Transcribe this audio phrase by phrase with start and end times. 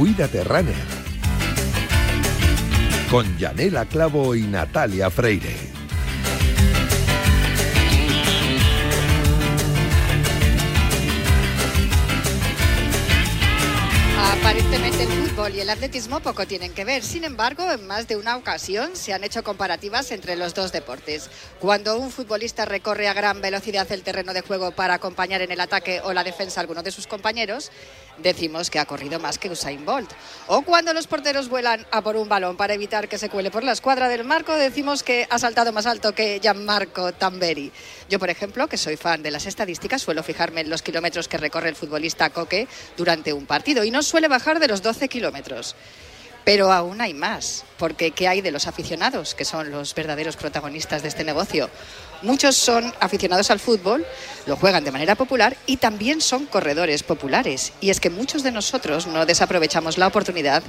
[0.00, 0.74] Cuídate Runner.
[3.10, 5.54] Con Yanela Clavo y Natalia Freire.
[14.18, 17.02] Aparentemente el fútbol y el atletismo poco tienen que ver.
[17.02, 21.28] Sin embargo, en más de una ocasión se han hecho comparativas entre los dos deportes.
[21.60, 25.60] Cuando un futbolista recorre a gran velocidad el terreno de juego para acompañar en el
[25.60, 27.70] ataque o la defensa a alguno de sus compañeros,
[28.22, 30.10] decimos que ha corrido más que Usain Bolt.
[30.46, 33.64] O cuando los porteros vuelan a por un balón para evitar que se cuele por
[33.64, 37.72] la escuadra del marco, decimos que ha saltado más alto que Gianmarco Tamberi.
[38.08, 41.38] Yo, por ejemplo, que soy fan de las estadísticas, suelo fijarme en los kilómetros que
[41.38, 45.76] recorre el futbolista Coque durante un partido y no suele bajar de los 12 kilómetros.
[46.44, 51.02] Pero aún hay más, porque ¿qué hay de los aficionados, que son los verdaderos protagonistas
[51.02, 51.68] de este negocio?
[52.22, 54.04] Muchos son aficionados al fútbol,
[54.44, 57.72] lo juegan de manera popular y también son corredores populares.
[57.80, 60.62] Y es que muchos de nosotros no desaprovechamos la oportunidad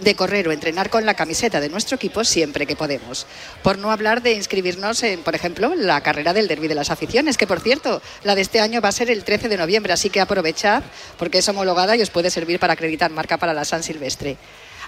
[0.00, 3.26] de correr o entrenar con la camiseta de nuestro equipo siempre que podemos.
[3.62, 7.36] Por no hablar de inscribirnos en, por ejemplo, la carrera del Derby de las Aficiones,
[7.36, 10.10] que por cierto, la de este año va a ser el 13 de noviembre, así
[10.10, 10.82] que aprovechad
[11.18, 14.36] porque es homologada y os puede servir para acreditar marca para la San Silvestre.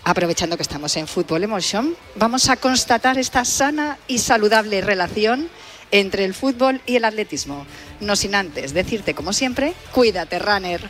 [0.02, 5.48] Aprovechando que estamos en Fútbol Emotion, vamos a constatar esta sana y saludable relación
[5.90, 7.66] entre el fútbol y el atletismo.
[8.00, 10.88] No sin antes decirte, como siempre, cuídate, runner.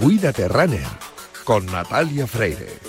[0.00, 0.86] Cuídate Runner
[1.44, 2.87] con Natalia Freire.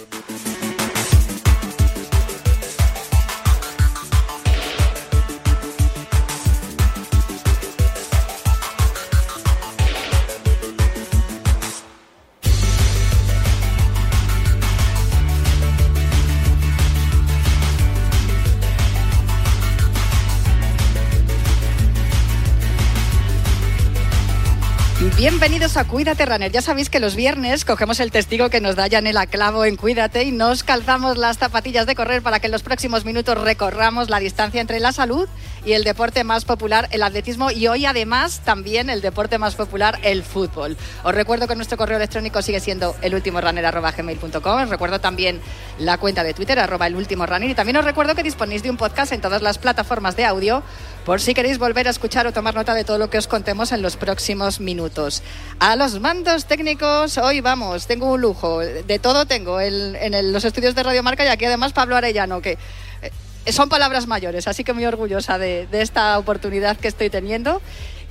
[25.20, 26.50] Bienvenidos a Cuídate Runner.
[26.50, 30.24] Ya sabéis que los viernes cogemos el testigo que nos da Yanela Clavo en Cuídate
[30.24, 34.20] y nos calzamos las zapatillas de correr para que en los próximos minutos recorramos la
[34.20, 35.28] distancia entre la salud
[35.66, 40.00] y el deporte más popular, el atletismo, y hoy además también el deporte más popular,
[40.04, 40.78] el fútbol.
[41.04, 44.62] Os recuerdo que nuestro correo electrónico sigue siendo elultimorunner.gmail.com.
[44.62, 45.42] Os recuerdo también
[45.80, 49.20] la cuenta de Twitter, arroba y también os recuerdo que disponéis de un podcast en
[49.20, 50.64] todas las plataformas de audio
[51.10, 53.72] por si queréis volver a escuchar o tomar nota de todo lo que os contemos
[53.72, 55.24] en los próximos minutos.
[55.58, 60.76] A los mandos técnicos, hoy vamos, tengo un lujo, de todo tengo en los estudios
[60.76, 62.60] de Radio Marca y aquí además Pablo Arellano, que
[63.02, 67.60] eh, son palabras mayores, así que muy orgullosa de, de esta oportunidad que estoy teniendo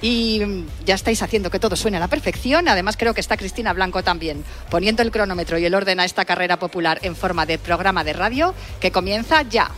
[0.02, 2.66] y ya estáis haciendo que todo suene a la perfección.
[2.66, 4.42] Además, creo que está Cristina Blanco también
[4.72, 8.14] poniendo el cronómetro y el orden a esta carrera popular en forma de programa de
[8.14, 9.70] radio que comienza ya.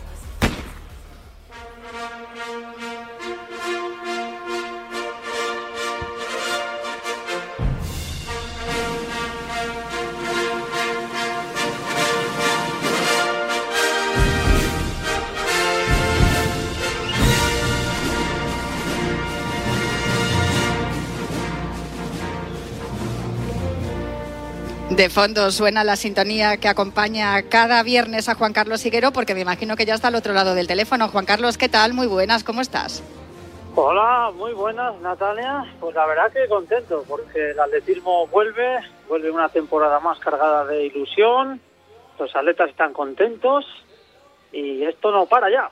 [24.90, 29.40] De fondo suena la sintonía que acompaña cada viernes a Juan Carlos Higuero, porque me
[29.40, 31.08] imagino que ya está al otro lado del teléfono.
[31.08, 31.94] Juan Carlos, ¿qué tal?
[31.94, 33.00] Muy buenas, ¿cómo estás?
[33.76, 35.64] Hola, muy buenas, Natalia.
[35.78, 40.86] Pues la verdad que contento, porque el atletismo vuelve, vuelve una temporada más cargada de
[40.86, 41.60] ilusión,
[42.18, 43.64] los atletas están contentos
[44.52, 45.70] y esto no para ya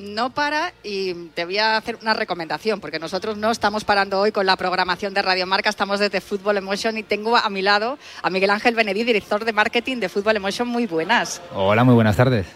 [0.00, 4.32] no para y te voy a hacer una recomendación, porque nosotros no estamos parando hoy
[4.32, 7.98] con la programación de Radio Marca, estamos desde Fútbol Emotion y tengo a mi lado
[8.22, 10.66] a Miguel Ángel Benedí, director de marketing de Fútbol Emotion.
[10.66, 11.40] Muy buenas.
[11.54, 12.46] Hola, muy buenas tardes.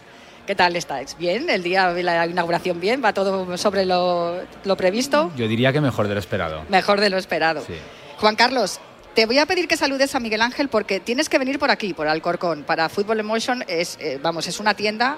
[0.47, 1.17] ¿Qué tal estáis?
[1.19, 1.49] ¿Bien?
[1.49, 3.03] ¿El día de la inauguración bien?
[3.03, 4.43] ¿Va todo sobre lo,
[4.77, 5.31] previsto?
[5.37, 6.65] Yo diría que mejor de lo esperado.
[6.69, 7.63] Mejor de lo esperado.
[8.19, 8.79] Juan Carlos,
[9.15, 11.95] te voy a pedir que saludes a Miguel Ángel porque tienes que venir por aquí,
[11.95, 12.65] por Alcorcón.
[12.65, 15.17] Para Fútbol Emotion es, eh, vamos, es una tienda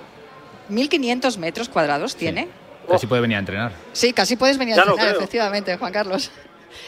[0.71, 2.49] 1.500 metros cuadrados tiene.
[2.89, 3.73] Casi puede venir a entrenar.
[3.93, 6.31] Sí, casi puedes venir a entrenar, efectivamente, Juan Carlos.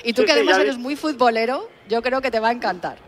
[0.04, 2.98] Y tú que además eres muy futbolero, yo creo que te va a encantar.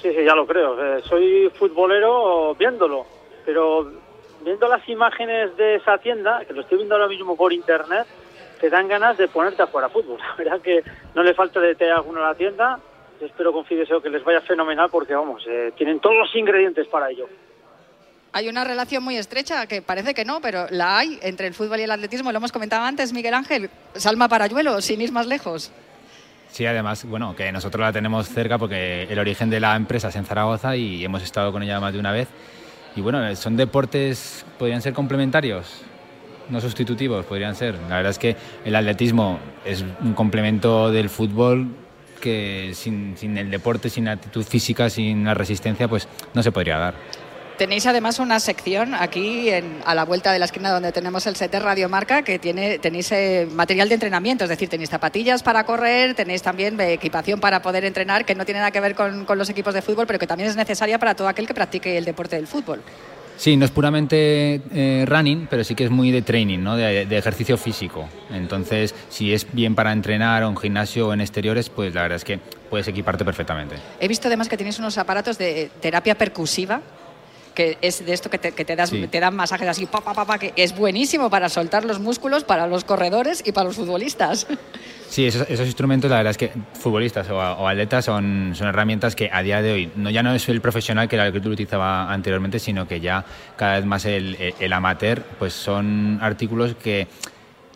[0.00, 0.98] Sí, sí, ya lo creo.
[0.98, 3.06] Eh, soy futbolero viéndolo,
[3.44, 3.90] pero
[4.44, 8.06] viendo las imágenes de esa tienda, que lo estoy viendo ahora mismo por internet,
[8.60, 10.18] te dan ganas de ponerte a jugar a fútbol.
[10.28, 10.82] La verdad que
[11.14, 12.78] no le falta de té alguno a la tienda.
[13.20, 17.28] Espero con que les vaya fenomenal porque, vamos, eh, tienen todos los ingredientes para ello
[18.32, 21.80] hay una relación muy estrecha, que parece que no, pero la hay entre el fútbol
[21.80, 22.32] y el atletismo.
[22.32, 23.68] Lo hemos comentado antes, Miguel Ángel.
[23.94, 25.70] Salma Parayuelo, sin ir más lejos.
[26.50, 30.16] Sí, además, bueno, que nosotros la tenemos cerca porque el origen de la empresa es
[30.16, 32.28] en Zaragoza y hemos estado con ella más de una vez.
[32.96, 35.82] Y bueno, son deportes, podrían ser complementarios.
[36.48, 37.78] no sustitutivos podrían ser.
[37.88, 41.68] La verdad es que el atletismo es un complemento del fútbol
[42.20, 46.52] que sin, sin el deporte, sin la actitud física, sin la resistencia, pues no se
[46.52, 46.94] podría dar.
[47.58, 49.50] Tenéis además una sección aquí
[49.84, 53.12] a la vuelta de la esquina donde tenemos el set de Radiomarca que tiene, tenéis
[53.12, 57.60] eh, material de entrenamiento, es decir, tenéis zapatillas para correr, tenéis también eh, equipación para
[57.60, 60.26] poder entrenar, que no tiene nada que ver con, los equipos de fútbol, pero que
[60.26, 62.80] también es necesaria para todo aquel que practique el deporte del fútbol.
[63.36, 66.76] Sí, no es puramente eh, running, pero sí que es muy de training, ¿no?
[66.76, 68.08] de, de, ejercicio físico.
[68.30, 72.16] Entonces, si es bien para entrenar o en gimnasio o en exteriores, pues la verdad
[72.16, 72.38] es que
[72.70, 73.76] puedes equiparte perfectamente.
[74.00, 76.82] He visto además que tenéis unos aparatos de terapia percusiva
[77.54, 80.14] que es de esto que te, que te, das, te dan masajes así, pa, pa,
[80.14, 84.46] pa, que es buenísimo para soltar los músculos para los corredores y para los futbolistas.
[85.08, 89.42] Sí, esos, instrumentos, la verdad es que futbolistas o, atletas son, son, herramientas que a
[89.42, 92.58] día de hoy no ya no es el profesional que era el que utilizaba anteriormente,
[92.58, 93.24] sino que ya
[93.56, 97.08] cada vez más el, el amateur, pues son artículos que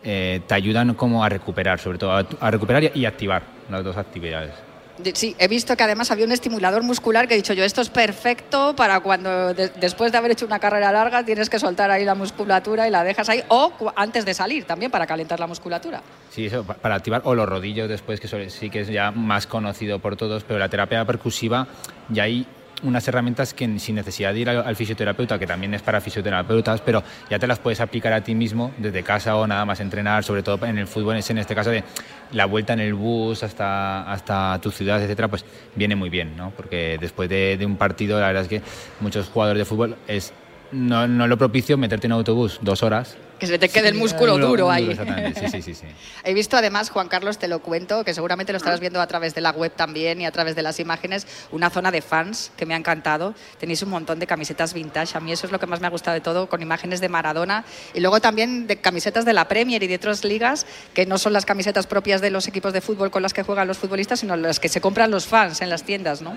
[0.03, 4.66] eh, te ayudan como a recuperar, sobre todo a recuperar y activar las dos actividades.
[5.13, 7.89] Sí, he visto que además había un estimulador muscular que he dicho yo, esto es
[7.89, 12.15] perfecto para cuando después de haber hecho una carrera larga tienes que soltar ahí la
[12.15, 16.01] musculatura y la dejas ahí, o antes de salir también para calentar la musculatura.
[16.29, 19.99] Sí, eso, para activar, o los rodillos después, que sí que es ya más conocido
[19.99, 21.67] por todos, pero la terapia percusiva
[22.09, 22.47] ya hay
[22.83, 27.03] unas herramientas que sin necesidad de ir al, fisioterapeuta, que también es para fisioterapeutas, pero
[27.29, 30.43] ya te las puedes aplicar a ti mismo desde casa o nada más entrenar, sobre
[30.43, 31.83] todo en el fútbol, es en este caso de
[32.31, 35.45] la vuelta en el bus hasta, hasta tu ciudad, etcétera, pues
[35.75, 36.51] viene muy bien, ¿no?
[36.51, 38.61] Porque después de, de un partido, la verdad es que
[38.99, 40.33] muchos jugadores de fútbol es
[40.71, 44.37] no, no lo propicio meterte en autobús dos horas que se te quede el músculo
[44.37, 44.97] duro ahí.
[45.35, 45.85] Sí, sí, sí,
[46.23, 49.35] He visto además, Juan Carlos, te lo cuento, que seguramente lo estarás viendo a través
[49.35, 52.65] de la web también y a través de las imágenes, una zona de fans que
[52.65, 53.35] me ha encantado.
[53.59, 55.89] Tenéis un montón de camisetas vintage, a mí eso es lo que más me ha
[55.89, 57.63] gustado de todo, con imágenes de Maradona
[57.93, 61.33] y luego también de camisetas de la Premier y de otras ligas, que no son
[61.33, 64.35] las camisetas propias de los equipos de fútbol con las que juegan los futbolistas, sino
[64.35, 66.35] las que se compran los fans en las tiendas, ¿no?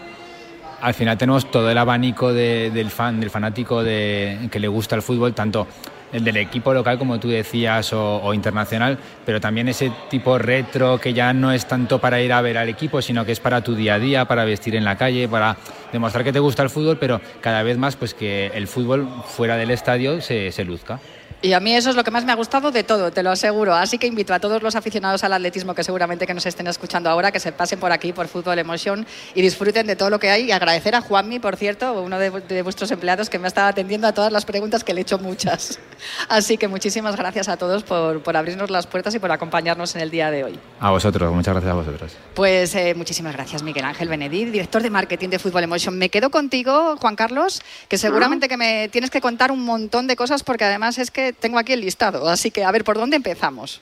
[0.80, 5.02] Al final tenemos todo el abanico del fan, del fanático de, que le gusta el
[5.02, 5.66] fútbol, tanto
[6.12, 11.12] el del equipo local, como tú decías, o, internacional, pero también ese tipo retro que
[11.12, 13.74] ya no es tanto para ir a ver al equipo, sino que es para tu
[13.74, 15.56] día a día, para vestir en la calle, para
[15.92, 19.56] demostrar que te gusta el fútbol, pero cada vez más pues que el fútbol fuera
[19.56, 20.98] del estadio se, se luzca.
[21.42, 23.30] Y a mí eso es lo que más me ha gustado de todo, te lo
[23.30, 23.74] aseguro.
[23.74, 27.08] Así que invito a todos los aficionados al atletismo que seguramente que nos estén escuchando
[27.08, 30.28] ahora, que se pasen por aquí, por Fútbol Emotion, y disfruten de todo lo que
[30.28, 30.44] hay.
[30.44, 34.06] Y agradecer a Juanmi, por cierto, uno de, vuestros empleados, que me ha estado atendiendo
[34.06, 35.78] a todas las preguntas que le he hecho muchas.
[36.28, 40.02] Así que muchísimas gracias a todos por, por abrirnos las puertas y por acompañarnos en
[40.02, 40.58] el día de hoy.
[40.78, 42.12] A vosotros, muchas gracias a vosotros.
[42.34, 45.96] Pues eh, muchísimas gracias, Miguel Ángel Benedí, director de marketing de Fútbol Emotion.
[45.96, 50.16] Me quedo contigo, Juan Carlos, que seguramente que me tienes que contar un montón de
[50.16, 53.16] cosas porque además es que tengo aquí el listado Así que, a ver, ¿por dónde
[53.16, 53.80] empezamos?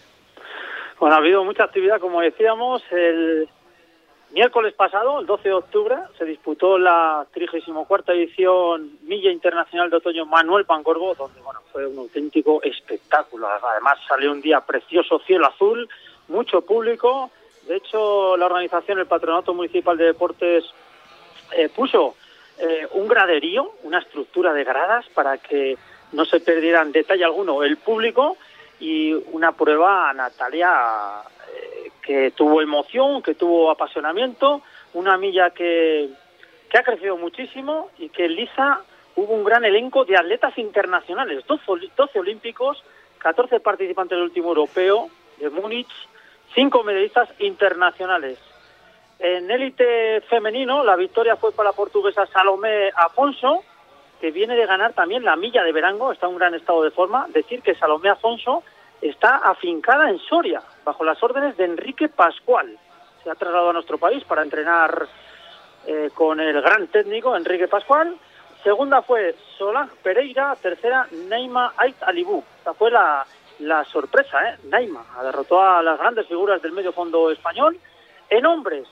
[0.99, 2.83] Bueno, ha habido mucha actividad, como decíamos.
[2.91, 3.49] El
[4.33, 10.27] miércoles pasado, el 12 de octubre, se disputó la 34 edición Milla Internacional de Otoño
[10.27, 13.49] Manuel Pancorbo, donde bueno, fue un auténtico espectáculo.
[13.49, 15.89] Además, salió un día precioso, cielo azul,
[16.27, 17.31] mucho público.
[17.69, 20.65] De hecho, la organización, el Patronato Municipal de Deportes,
[21.57, 22.17] eh, puso
[22.59, 25.79] eh, un graderío, una estructura de gradas para que
[26.13, 28.37] no se perdiera en detalle alguno el público
[28.81, 31.23] y una prueba, Natalia,
[31.55, 34.63] eh, que tuvo emoción, que tuvo apasionamiento,
[34.95, 36.09] una milla que,
[36.71, 38.81] que ha crecido muchísimo y que Lisa
[39.17, 42.83] hubo un gran elenco de atletas internacionales, 12, 12 olímpicos,
[43.19, 45.91] 14 participantes del último europeo de Múnich,
[46.55, 48.39] 5 medallistas internacionales.
[49.19, 53.65] En élite femenino, la victoria fue para la portuguesa Salomé Afonso,
[54.21, 56.91] que viene de ganar también la milla de Verango, está en un gran estado de
[56.91, 57.27] forma.
[57.29, 58.63] Decir que Salomé Afonso
[59.01, 62.77] está afincada en Soria, bajo las órdenes de Enrique Pascual.
[63.23, 65.07] Se ha trasladado a nuestro país para entrenar
[65.87, 68.17] eh, con el gran técnico Enrique Pascual.
[68.65, 72.43] Segunda fue Solange Pereira, tercera Neima Ait Alibú.
[72.59, 73.25] Esta fue la,
[73.61, 74.59] la sorpresa, ¿eh?
[74.65, 77.79] Neima derrotó a las grandes figuras del medio fondo español.
[78.29, 78.89] En hombres,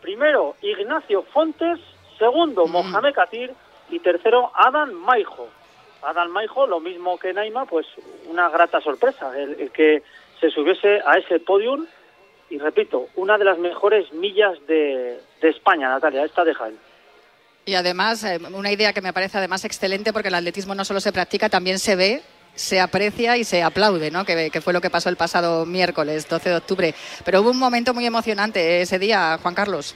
[0.00, 1.78] primero Ignacio Fontes,
[2.18, 2.66] segundo.
[2.66, 3.54] Mohamed Katir
[3.90, 5.48] y tercero Adam Maijo.
[6.02, 7.86] Adam Maijo, lo mismo que Naima, pues
[8.26, 10.02] una grata sorpresa, el, que
[10.40, 11.86] se subiese a ese podium
[12.50, 16.78] y repito, una de las mejores millas de, España, Natalia, esta de Jaén.
[17.66, 21.00] Y además, eh, una idea que me parece además excelente porque el atletismo no solo
[21.00, 22.22] se practica, también se ve,
[22.54, 24.24] se aprecia y se aplaude, ¿no?
[24.24, 26.94] Que, que, fue lo que pasó el pasado miércoles, 12 de octubre.
[27.24, 29.94] Pero hubo un momento muy emocionante ese día, Juan Carlos.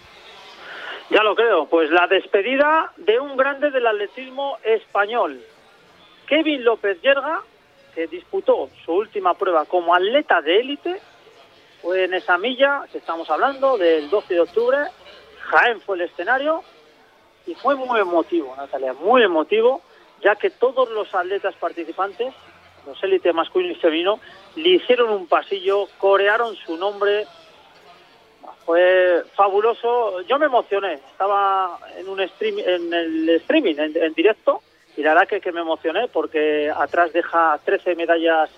[1.10, 5.40] Ya lo creo, pues la despedida de un grande del atletismo español,
[6.26, 7.42] Kevin López Yerga,
[7.94, 11.00] que disputó su última prueba como atleta de élite
[11.80, 14.78] fue en esa milla que estamos hablando del 12 de octubre.
[15.42, 16.62] Jaén fue el escenario
[17.46, 19.80] y fue muy emotivo, Natalia, muy emotivo,
[20.22, 22.34] ya que todos los atletas participantes,
[22.84, 24.20] los élites masculino y femenino,
[24.56, 27.26] le hicieron un pasillo, corearon su nombre.
[28.68, 30.20] Fue fabuloso.
[30.28, 30.92] Yo me emocioné.
[30.92, 34.60] Estaba en un stream, en el streaming, en, directo,
[34.94, 38.50] y la verdad que, que me emocioné porque atrás deja 13 medallas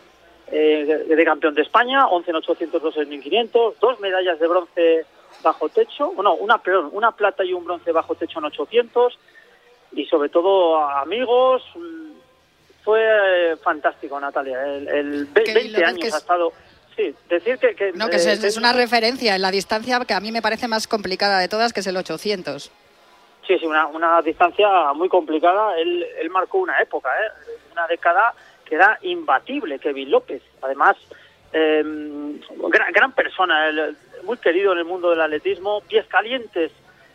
[0.50, 5.06] eh, de campeón de España, 11 en 800, 2 en 1500, dos medallas de bronce
[5.44, 9.16] bajo techo, bueno, una, perdón, una plata y un bronce bajo techo en 800
[9.92, 11.62] y sobre todo amigos.
[12.82, 14.60] Fue eh, fantástico, Natalia.
[14.74, 16.52] El, 20 años ha estado.
[16.96, 17.92] Sí, decir que.
[17.94, 21.38] no, que es, una referencia en la distancia que a mí me parece más complicada
[21.38, 22.70] de todas, que es el 800.
[23.46, 25.76] Sí, sí, una, una distancia muy complicada.
[25.78, 27.50] Él, él marcó una época, ¿eh?
[27.72, 30.42] una década que era imbatible, Kevin López.
[30.62, 30.96] Además,
[31.52, 31.82] eh,
[32.68, 33.70] gran, gran, persona,
[34.24, 36.70] muy querido en el mundo del atletismo, pies calientes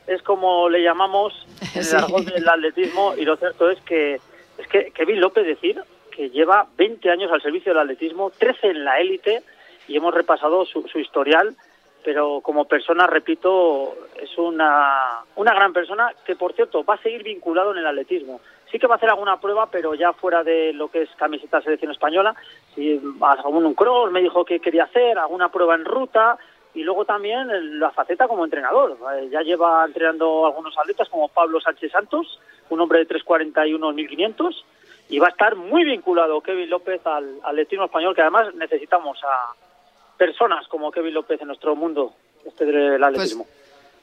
[0.08, 1.34] es como le llamamos
[1.74, 4.20] en el argot del atletismo y lo cierto es que
[4.58, 8.86] es que Kevin López decir que lleva 20 años al servicio del atletismo, 13 en
[8.86, 9.44] la élite
[9.88, 11.56] y hemos repasado su, historial,
[12.04, 17.24] pero como persona, repito, es una, una gran persona que, por cierto, va a seguir
[17.24, 18.42] vinculado en el atletismo.
[18.72, 21.62] Sí que va a hacer alguna prueba, pero ya fuera de lo que es camiseta
[21.62, 22.36] selección española.
[22.74, 26.38] Si algún un cross me dijo que quería hacer, alguna prueba en ruta,
[26.76, 28.98] y luego también la faceta como entrenador.
[29.16, 32.40] Eh, ya lleva entrenando algunos atletas como Pablo Sánchez Santos,
[32.70, 34.66] un hombre de 341 1500
[35.10, 39.54] y va a estar muy vinculado Kevin López al atletismo español, que además necesitamos a
[40.18, 42.14] personas como Kevin López en nuestro mundo
[42.46, 43.46] este del pues atletismo.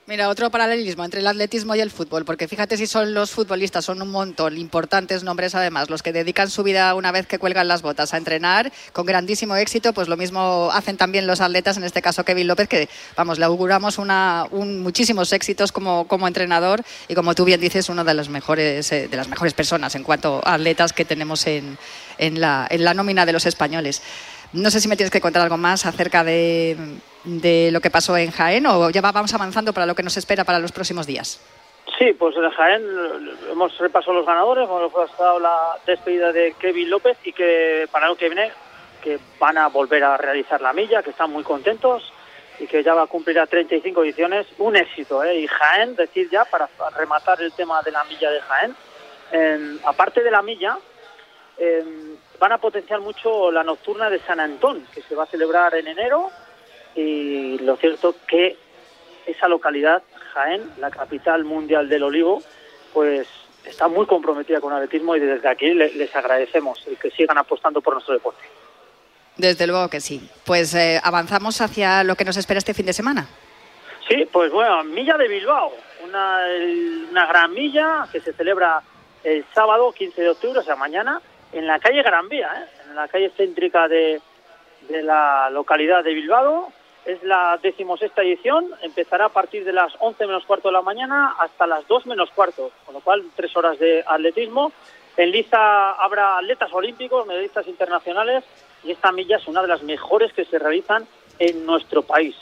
[0.05, 3.85] Mira, otro paralelismo entre el atletismo y el fútbol, porque fíjate si son los futbolistas,
[3.85, 7.69] son un montón, importantes nombres además, los que dedican su vida una vez que cuelgan
[7.69, 11.85] las botas a entrenar con grandísimo éxito, pues lo mismo hacen también los atletas, en
[11.85, 17.15] este caso Kevin López, que vamos, le auguramos una, muchísimos éxitos como, como entrenador y
[17.15, 20.41] como tú bien dices, una de las mejores, eh, de las mejores personas en cuanto
[20.45, 21.79] a atletas que tenemos en,
[22.19, 24.03] en, la, en la nómina de los españoles.
[24.53, 26.77] No sé si me tienes que contar algo más acerca de,
[27.73, 30.59] lo que pasó en Jaén o ya vamos avanzando para lo que nos espera para
[30.59, 31.41] los próximos días.
[31.99, 32.83] Sí, pues en Jaén
[33.51, 38.17] hemos repasado los ganadores, hemos repasado la despedida de Kevin López y que para lo
[38.17, 38.31] que
[39.03, 42.13] que van a volver a realizar la milla, que están muy contentos
[42.61, 45.25] y que ya va a cumplir a 35 ediciones, un éxito.
[45.25, 45.41] ¿eh?
[45.41, 50.31] Y Jaén, decir ya, para rematar el tema de la milla de Jaén, aparte de
[50.31, 50.79] la milla,
[52.43, 55.87] van a potenciar mucho la nocturna de San Antón, que se va a celebrar en
[55.87, 56.29] enero.
[56.97, 58.57] Y lo cierto que
[59.27, 60.03] esa localidad,
[60.35, 62.43] Jaén, la capital mundial del olivo,
[62.93, 63.29] pues
[63.65, 67.81] está muy comprometida con el atletismo y desde aquí les agradecemos el que sigan apostando
[67.81, 68.43] por nuestro deporte.
[69.37, 70.29] Desde luego que sí.
[70.45, 73.29] Pues eh, avanzamos hacia lo que nos espera este fin de semana.
[74.09, 75.73] Sí, pues bueno, Milla de Bilbao,
[76.03, 76.41] una,
[77.09, 78.83] una gran milla que se celebra
[79.23, 81.23] el sábado 15 de octubre, o sea, mañana,
[81.53, 82.83] en la calle Gran Vía, ¿eh?
[82.89, 84.21] en la calle céntrica de,
[84.89, 86.73] de la localidad de Bilbao.
[87.05, 91.35] Es la decimosexta edición, empezará a partir de las 11 menos cuarto de la mañana
[91.39, 94.73] hasta las 2 menos cuarto, con lo cual tres horas de atletismo.
[95.17, 98.45] En Liza habrá atletas olímpicos, medallistas internacionales
[98.85, 101.07] y esta milla es una de las mejores que se realizan
[101.39, 102.37] en nuestro país.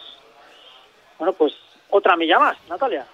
[1.18, 1.54] Bueno, pues
[1.88, 3.06] otra milla más, Natalia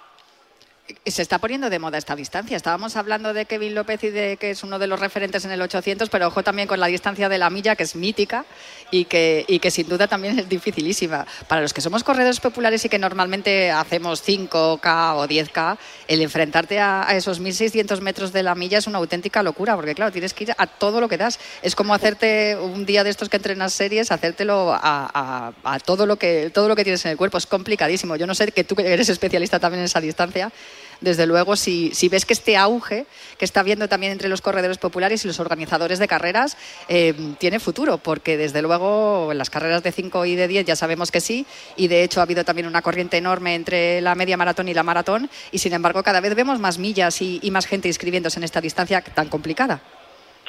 [1.05, 2.57] se está poniendo de moda esta distancia.
[2.57, 5.63] Estábamos hablando de Kevin López y de que es uno de los referentes en el
[5.63, 8.45] 800, pero ojo también con la distancia de la milla, que es mítica
[8.91, 11.27] y que, y que sin duda también es dificilísima.
[11.49, 15.79] Para los que somos corredores populares y que normalmente hacemos 5K o 10K,
[16.09, 20.13] el enfrentarte a, esos 1.600 metros de la milla es una auténtica locura, porque claro,
[20.13, 21.39] tienes que ir a todo lo que das.
[21.63, 26.17] Es como hacerte un día de estos que entrenas series, hacértelo a, a todo, lo
[26.17, 27.39] que, todo lo que tienes en el cuerpo.
[27.39, 28.17] Es complicadísimo.
[28.17, 30.53] Yo no sé que tú eres especialista también en esa distancia
[31.01, 33.07] desde luego, si, ves que este auge
[33.39, 36.57] que está habiendo también entre los corredores populares y los organizadores de carreras
[36.89, 40.77] eh, tiene futuro, porque desde luego en las carreras de 5 y de 10 ya
[40.77, 44.37] sabemos que sí, y de hecho ha habido también una corriente enorme entre la media
[44.37, 47.89] maratón y la maratón, y sin embargo cada vez vemos más millas y, más gente
[47.89, 49.81] inscribiéndose en esta distancia tan complicada.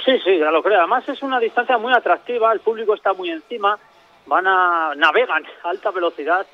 [0.03, 0.79] Sí, sí, ya lo creo.
[0.79, 3.77] Además es una distancia muy atractiva, el público está muy encima,
[4.25, 6.45] van a navegan a alta velocidad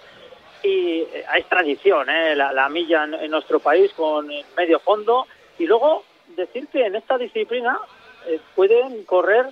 [0.64, 2.36] y eh, es tradición ¿eh?
[2.36, 5.28] la, milla en, nuestro país con medio fondo
[5.60, 6.04] y luego
[6.36, 7.78] decir que en esta disciplina
[8.26, 9.46] eh, pueden correr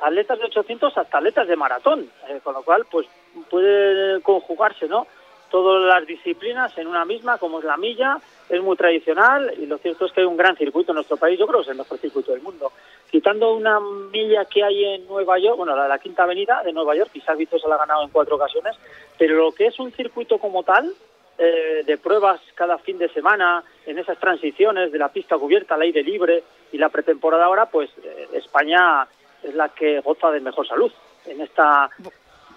[0.00, 2.10] atletas de 800 hasta atletas de maratón,
[2.44, 3.06] con lo cual pues
[3.50, 5.06] puede conjugarse, ¿no?
[5.50, 9.78] Todas las disciplinas en una misma, como es la milla, es muy tradicional y lo
[9.78, 11.78] cierto es que hay un gran circuito en nuestro país, yo creo que es el
[11.78, 12.72] mejor circuito del mundo.
[13.10, 16.94] Quitando una milla que hay en Nueva York, bueno, la, la Quinta Avenida de Nueva
[16.94, 18.76] York, quizás Vito se la ha ganado en cuatro ocasiones,
[19.16, 20.92] pero lo que es un circuito como tal,
[21.38, 25.82] eh, de pruebas cada fin de semana, en esas transiciones de la pista cubierta al
[25.82, 29.06] aire libre y la pretemporada ahora, pues eh, España
[29.42, 30.92] es la que goza de mejor salud
[31.26, 31.90] en esta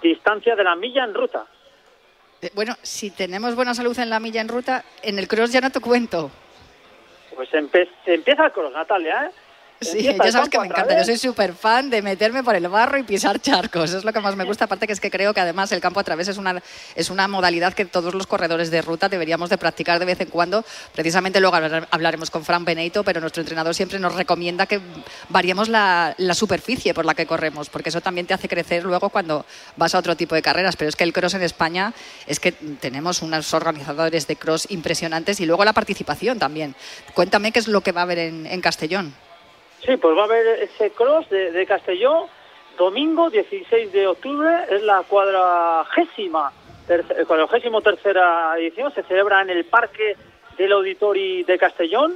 [0.01, 1.45] distancia de la milla en ruta.
[2.41, 5.61] Eh, Bueno, si tenemos buena salud en la milla en ruta, en el cross ya
[5.61, 6.31] no te cuento.
[7.35, 9.31] Pues empe- empieza el cross, Natalia, ¿eh?
[9.81, 10.95] Sí, ya sabes que me encanta.
[10.99, 13.91] Yo soy súper fan de meterme por el barro y pisar charcos.
[13.91, 14.65] Es lo que más me gusta.
[14.65, 16.61] Aparte que es que creo que además el campo a través es una,
[16.95, 20.29] es una modalidad que todos los corredores de ruta deberíamos de practicar de vez en
[20.29, 20.63] cuando.
[20.93, 24.79] Precisamente luego hablar- hablaremos con Fran Beneito, pero nuestro entrenador siempre nos recomienda que
[25.29, 29.09] variemos la, la superficie por la que corremos, porque eso también te hace crecer luego
[29.09, 29.47] cuando
[29.77, 30.75] vas a otro tipo de carreras.
[30.75, 31.93] Pero es que el cross en España
[32.27, 36.75] es que tenemos unos organizadores de cross impresionantes y luego la participación también.
[37.15, 39.15] Cuéntame qué es lo que va a haber en, en Castellón.
[39.85, 42.27] Sí, pues va a haber ese cross de, de Castelló,
[42.77, 46.51] domingo 16 de octubre, es la cuadragésima,
[46.87, 50.15] terce- cuadragésimo tercera edición, se celebra en el Parque
[50.57, 52.15] del Auditori de Castellón.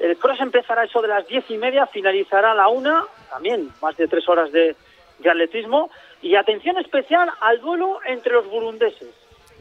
[0.00, 3.96] El cross empezará eso de las diez y media, finalizará a la una, también más
[3.96, 4.74] de tres horas de,
[5.20, 5.90] de atletismo.
[6.22, 9.14] Y atención especial al duelo entre los burundeses,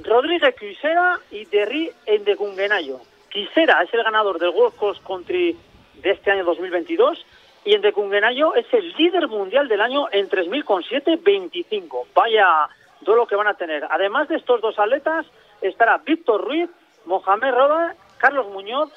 [0.03, 2.99] Rodríguez Quisera y Derry Endecungenayo.
[3.29, 5.55] Quisera es el ganador del World Cross Country
[6.01, 7.25] de este año 2022
[7.65, 12.05] y Endecungenayo es el líder mundial del año en 3.000 con 7.25.
[12.13, 12.69] Vaya
[13.01, 13.85] duelo que van a tener.
[13.89, 15.25] Además de estos dos atletas
[15.61, 16.69] estará Víctor Ruiz,
[17.05, 18.91] Mohamed Roda, Carlos Muñoz,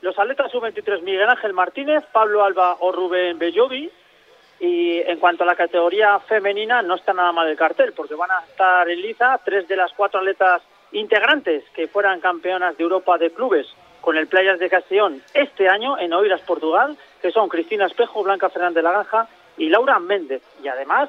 [0.00, 3.90] los atletas sub-23 Miguel Ángel Martínez, Pablo Alba o Rubén Bellovi.
[4.58, 8.30] Y en cuanto a la categoría femenina, no está nada mal el cartel, porque van
[8.30, 13.16] a estar en liza tres de las cuatro atletas integrantes que fueran campeonas de Europa
[13.16, 13.66] de clubes
[14.00, 18.50] con el Playas de Castellón este año en Oiras, Portugal, que son Cristina Espejo, Blanca
[18.50, 20.42] Fernández Laganja y Laura Méndez.
[20.62, 21.08] Y además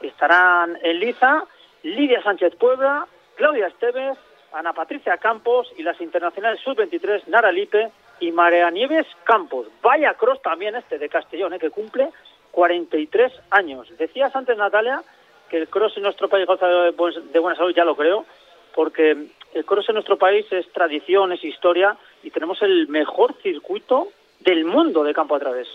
[0.00, 1.44] estarán en liza
[1.82, 4.18] Lidia Sánchez Puebla, Claudia Esteves,
[4.52, 7.90] Ana Patricia Campos y las internacionales sub-23 Nara Lipe
[8.20, 9.66] y Marea Nieves Campos.
[9.82, 11.58] Vaya cross también este de Castellón, ¿eh?
[11.58, 12.10] que cumple
[12.50, 13.88] 43 años.
[13.98, 15.02] Decías antes, Natalia,
[15.48, 18.26] que el cross en nuestro país goza de buena salud, ya lo creo,
[18.74, 24.08] porque el cross en nuestro país es tradición, es historia y tenemos el mejor circuito
[24.40, 25.66] del mundo de campo a través.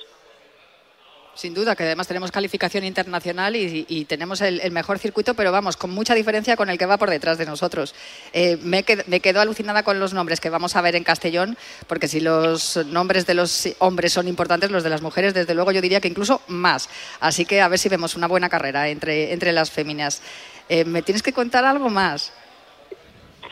[1.33, 5.49] Sin duda, que además tenemos calificación internacional y, y tenemos el, el mejor circuito, pero
[5.53, 7.95] vamos, con mucha diferencia con el que va por detrás de nosotros.
[8.33, 11.55] Eh, me, qued- me quedo alucinada con los nombres que vamos a ver en Castellón,
[11.87, 15.71] porque si los nombres de los hombres son importantes, los de las mujeres, desde luego
[15.71, 16.89] yo diría que incluso más.
[17.21, 20.21] Así que a ver si vemos una buena carrera entre, entre las féminas.
[20.67, 22.33] Eh, ¿Me tienes que contar algo más?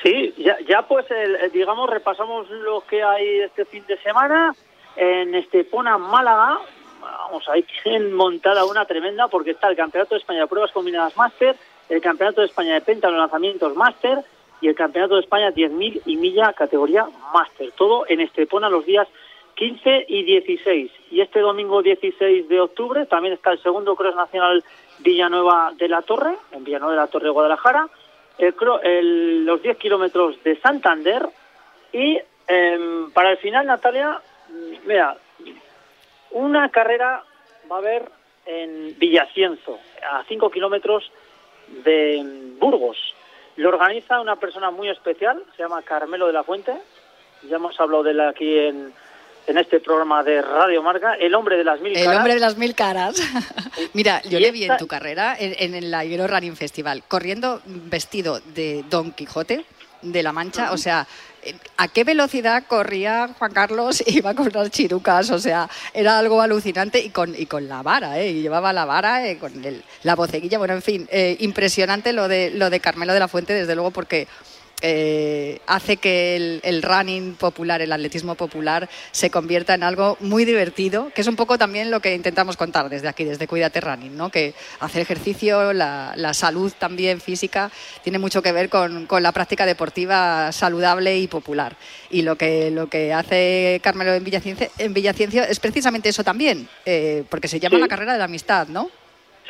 [0.03, 4.53] Sí, ya, ya pues, el- digamos, repasamos lo que hay este fin de semana
[4.99, 6.59] en Estepona, Málaga.
[7.01, 11.15] Vamos, ahí tienen montada una tremenda porque está el Campeonato de España de Pruebas Combinadas
[11.15, 11.55] Máster,
[11.87, 14.19] el Campeonato de España de Penta, los lanzamientos Máster
[14.61, 17.71] y el Campeonato de España 10.000 y milla categoría Máster.
[17.77, 19.07] Todo en Estepona los días
[19.55, 20.91] 15 y 16.
[21.11, 24.63] Y este domingo 16 de octubre también está el segundo Cross Nacional
[24.99, 27.87] Villanueva de la Torre, en Villanueva de la Torre, Guadalajara
[28.37, 31.27] el el- los 10 kilómetros de Santander
[31.91, 34.21] y em, para el final, Natalia,
[34.85, 35.17] mira,
[36.31, 37.23] una carrera
[37.71, 38.09] va a haber
[38.45, 39.79] en Villacienzo,
[40.11, 41.11] a 5 kilómetros
[41.83, 42.97] de Burgos.
[43.57, 46.73] Lo organiza una persona muy especial, se llama Carmelo de la Fuente,
[47.43, 48.93] ya hemos hablado de él aquí en,
[49.47, 52.17] en este programa de Radio Marca, el hombre de las mil El caras.
[52.17, 53.21] hombre de las mil caras.
[53.93, 58.39] Mira, yo le vi en tu carrera en, en el Ibero Running Festival, corriendo vestido
[58.39, 59.65] de Don Quijote
[60.01, 60.71] de la Mancha.
[60.71, 61.07] O sea,
[61.77, 64.03] ¿a qué velocidad corría Juan Carlos?
[64.07, 68.19] Iba con las chirucas, o sea, era algo alucinante y con, y con la vara,
[68.19, 68.31] ¿eh?
[68.31, 70.57] Y llevaba la vara eh, con el- la boceguilla.
[70.57, 73.91] Bueno, en fin, eh, impresionante lo de, lo de Carmelo de la Fuente, desde luego,
[73.91, 74.27] porque
[74.81, 80.45] eh, hace que el, el running popular, el atletismo popular, se convierta en algo muy
[80.45, 84.15] divertido, que es un poco también lo que intentamos contar desde aquí, desde Cuídate Running,
[84.15, 84.29] ¿no?
[84.29, 87.71] que hacer ejercicio, la, la salud también física,
[88.03, 91.75] tiene mucho que ver con, con la práctica deportiva saludable y popular.
[92.09, 94.93] Y lo que, lo que hace Carmelo en Villaciencio, en
[95.49, 97.81] es precisamente eso también, eh, porque se llama Sí.
[97.81, 98.89] la carrera de la amistad, ¿no?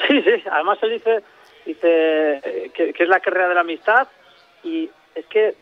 [0.07, 1.23] Sí, sí, además él dice,
[1.65, 1.87] dice
[2.43, 4.07] eh, que, que es la carrera de la amistad
[4.63, 4.89] y
[5.19, 5.55] es que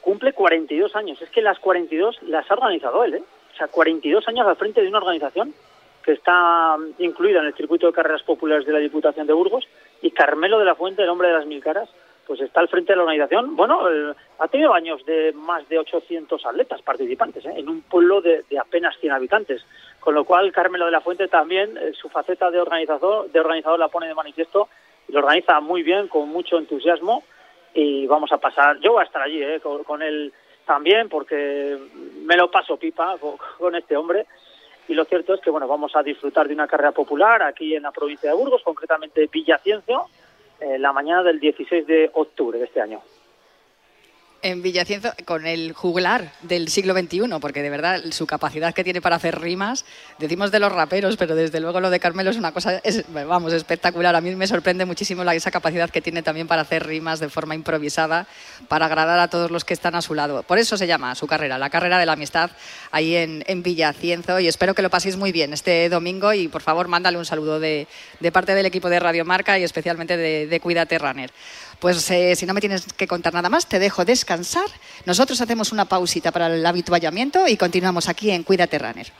[0.00, 1.20] cumple 42 años.
[1.22, 3.22] Es que las 42 las ha organizado él, ¿eh?
[3.52, 5.54] O sea, 42 años al frente de una organización
[6.02, 9.66] que está mm, incluida en el circuito de carreras populares de la Diputación de Burgos
[10.00, 11.88] y Carmelo de la Fuente, el hombre de las mil caras,
[12.26, 13.56] pues está al frente de la organización.
[13.56, 13.80] Bueno,
[14.38, 17.54] ha tenido años de más de 800 atletas participantes ¿eh?
[17.56, 19.62] en un pueblo de, apenas 100 habitantes.
[20.00, 23.78] Con lo cual, Carmelo de la Fuente también eh, su faceta de organizador, de organizador
[23.78, 24.68] la pone de manifiesto
[25.08, 27.22] y lo organiza muy bien, con mucho entusiasmo.
[27.74, 29.60] Y vamos a pasar, yo voy a estar allí ¿eh?
[29.60, 30.32] con, él
[30.66, 31.78] también, porque
[32.24, 33.16] me lo paso pipa
[33.58, 34.26] con, este hombre.
[34.88, 37.84] Y lo cierto es que bueno, vamos a disfrutar de una carrera popular aquí en
[37.84, 40.06] la provincia de Burgos, concretamente Villaciencio,
[40.78, 43.00] la mañana del 16 de octubre de este año
[44.42, 49.00] en Villacienzo con el juglar del siglo XXI, porque de verdad su capacidad que tiene
[49.00, 49.84] para hacer rimas,
[50.18, 53.52] decimos de los raperos, pero desde luego lo de Carmelo es una cosa, es, vamos,
[53.52, 54.14] espectacular.
[54.16, 57.28] A mí me sorprende muchísimo la, esa capacidad que tiene también para hacer rimas de
[57.28, 58.26] forma improvisada,
[58.68, 60.42] para agradar a todos los que están a su lado.
[60.42, 62.50] Por eso se llama su carrera, la carrera de la amistad,
[62.90, 66.62] ahí en, en Villacienzo, y espero que lo paséis muy bien este domingo y por
[66.62, 67.86] favor mándale un saludo de,
[68.18, 71.30] de parte del equipo de Radio Marca y especialmente de, de Cuídate Runner.
[71.82, 74.66] Pues eh, si no me tienes que contar nada más, te dejo descansar.
[75.04, 79.12] Nosotros hacemos una pausita para el habituallamiento y continuamos aquí en Cuídate Runner.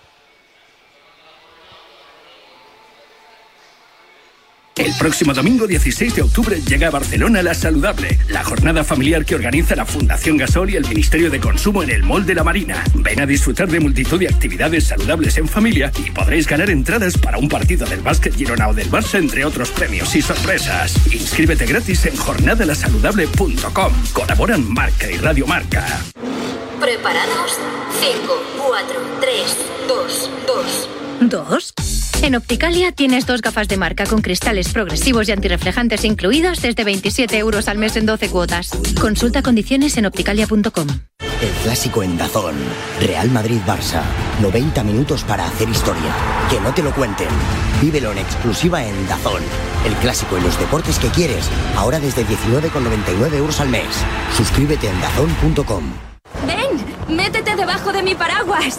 [4.76, 9.34] El próximo domingo 16 de octubre llega a Barcelona La Saludable, la jornada familiar que
[9.34, 12.82] organiza la Fundación Gasol y el Ministerio de Consumo en el Mall de la Marina.
[12.94, 17.36] Ven a disfrutar de multitud de actividades saludables en familia y podréis ganar entradas para
[17.36, 20.94] un partido del básquet Girona o del Barça, entre otros premios y sorpresas.
[21.12, 23.92] Inscríbete gratis en jornadalasaludable.com.
[24.14, 25.86] Colaboran Marca y Radio Marca.
[26.80, 27.58] ¿Preparados?
[28.00, 29.56] 5, 4, 3,
[29.86, 31.01] 2, 2.
[31.28, 31.72] ¿Dos?
[32.22, 37.38] En Opticalia tienes dos gafas de marca con cristales progresivos y antirreflejantes incluidos desde 27
[37.38, 38.70] euros al mes en 12 cuotas.
[39.00, 40.86] Consulta condiciones en opticalia.com.
[41.40, 42.54] El clásico en Dazón.
[43.00, 44.02] Real Madrid-Barça.
[44.40, 46.14] 90 minutos para hacer historia.
[46.50, 47.28] Que no te lo cuenten.
[47.80, 49.42] Vívelo en exclusiva en Dazón.
[49.84, 51.48] El clásico en los deportes que quieres.
[51.76, 53.88] Ahora desde 19,99 euros al mes.
[54.36, 55.84] Suscríbete en dazón.com.
[56.46, 57.16] ¡Ven!
[57.16, 58.78] ¡Métete debajo de mi paraguas!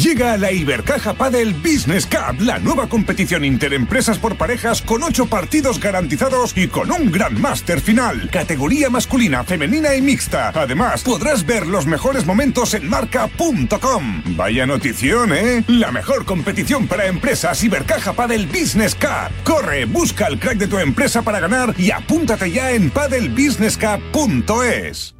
[0.00, 5.78] Llega la Ibercaja Padel Business Cup, la nueva competición interempresas por parejas con ocho partidos
[5.78, 8.30] garantizados y con un gran máster final.
[8.30, 10.52] Categoría masculina, femenina y mixta.
[10.54, 14.22] Además, podrás ver los mejores momentos en marca.com.
[14.36, 15.64] Vaya notición, ¿eh?
[15.66, 19.30] La mejor competición para empresas Ibercaja Padel Business Cup.
[19.44, 25.19] Corre, busca el crack de tu empresa para ganar y apúntate ya en padelbusinesscup.es.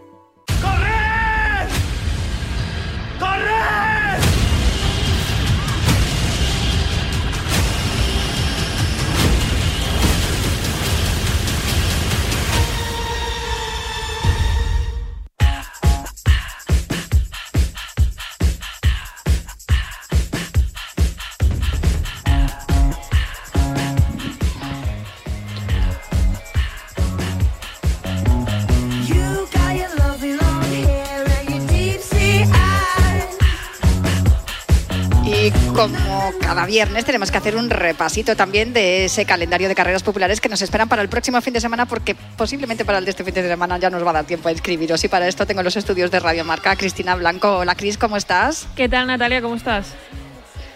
[36.71, 40.61] viernes tenemos que hacer un repasito también de ese calendario de carreras populares que nos
[40.61, 43.45] esperan para el próximo fin de semana porque posiblemente para el de este fin de
[43.45, 46.11] semana ya nos va a dar tiempo a inscribiros y para esto tengo los estudios
[46.11, 47.57] de Radio Marca Cristina Blanco.
[47.57, 48.69] Hola Cris, ¿cómo estás?
[48.73, 49.41] ¿Qué tal Natalia?
[49.41, 49.87] ¿Cómo estás?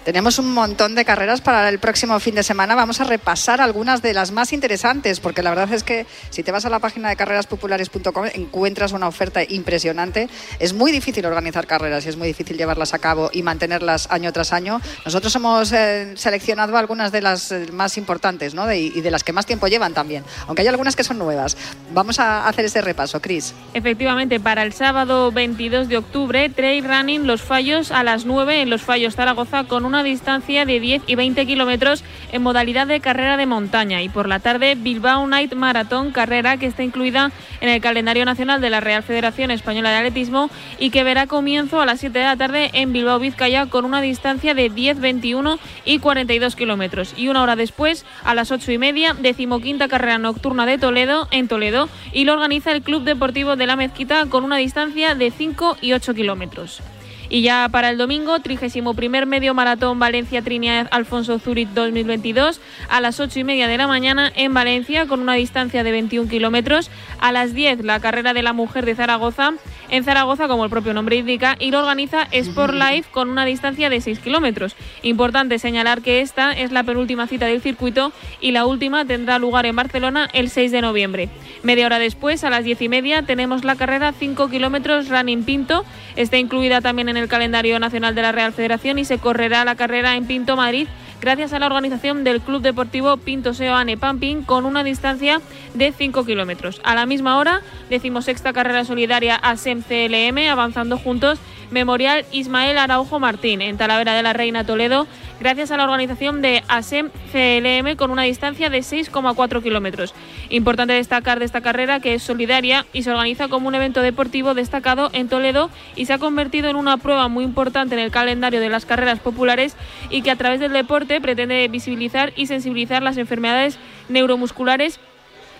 [0.06, 2.76] Tenemos un montón de carreras para el próximo fin de semana.
[2.76, 6.52] Vamos a repasar algunas de las más interesantes, porque la verdad es que si te
[6.52, 10.30] vas a la página de carreraspopulares.com encuentras una oferta impresionante.
[10.60, 14.32] Es muy difícil organizar carreras y es muy difícil llevarlas a cabo y mantenerlas año
[14.32, 14.80] tras año.
[15.06, 18.72] Nosotros hemos eh, seleccionado algunas de las eh, más importantes ¿no?
[18.72, 21.58] y de las que más tiempo llevan también, aunque hay algunas que son nuevas.
[21.96, 23.56] Vamos a hacer ese repaso, Cris.
[23.74, 28.70] Efectivamente, para el sábado 22 de octubre, trail running Los Fallos a las 9 en
[28.70, 33.38] Los Fallos Zaragoza con una distancia de 10 y 20 kilómetros en modalidad de carrera
[33.38, 34.02] de montaña.
[34.02, 37.32] Y por la tarde, Bilbao Night Marathon, carrera que está incluida
[37.62, 41.82] en el calendario nacional de la Real Federación Española de Atletismo y que verá comienzo
[41.82, 45.60] a las 7 de la tarde en Bilbao, Vizcaya, con una distancia de 10, 21
[45.86, 47.14] y 42 kilómetros.
[47.18, 51.48] Y una hora después, a las 8 y media, decimoquinta carrera nocturna de Toledo, en
[51.48, 55.78] Toledo, y lo organiza el Club Deportivo de la Mezquita con una distancia de 5
[55.82, 56.82] y 8 kilómetros.
[57.30, 63.20] Y ya para el domingo, 31 medio maratón Valencia Trinidad Alfonso Zurich 2022 a las
[63.20, 66.90] 8 y media de la mañana en Valencia con una distancia de 21 kilómetros.
[67.20, 69.54] A las 10 la carrera de la mujer de Zaragoza
[69.90, 73.90] en Zaragoza, como el propio nombre indica, y lo organiza Sport Life con una distancia
[73.90, 74.76] de 6 kilómetros.
[75.04, 78.12] Importante señalar que esta es la penúltima cita del circuito
[78.42, 81.30] y la última tendrá lugar en Barcelona el 6 de noviembre.
[81.64, 85.86] Media hora después, a las 10 y media, tenemos la carrera 5 kilómetros Running Pinto.
[86.16, 89.76] Está incluida también en el calendario nacional de la Real Federación y se correrá la
[89.76, 90.88] carrera en Pinto, Madrid,
[91.22, 95.42] gracias a la organización del Club Deportivo Pinto Seoane Pamping con una distancia
[95.74, 96.82] de 5 kilómetros.
[96.84, 101.40] A la misma hora, decimosexta carrera solidaria ASEM CLM, avanzando juntos
[101.72, 105.08] Memorial Ismael Araujo Martín en Talavera de la Reina Toledo,
[105.40, 110.14] gracias a la organización de ASEM CLM con una distancia de 6,4 kilómetros.
[110.50, 114.54] Importante destacar de esta carrera que es solidaria y se organiza como un evento deportivo
[114.54, 118.60] destacado en Toledo y se ha convertido en una prueba muy importante en el calendario
[118.60, 119.76] de las carreras populares
[120.10, 123.78] y que a través del deporte pretende visibilizar y sensibilizar las enfermedades
[124.10, 125.00] neuromusculares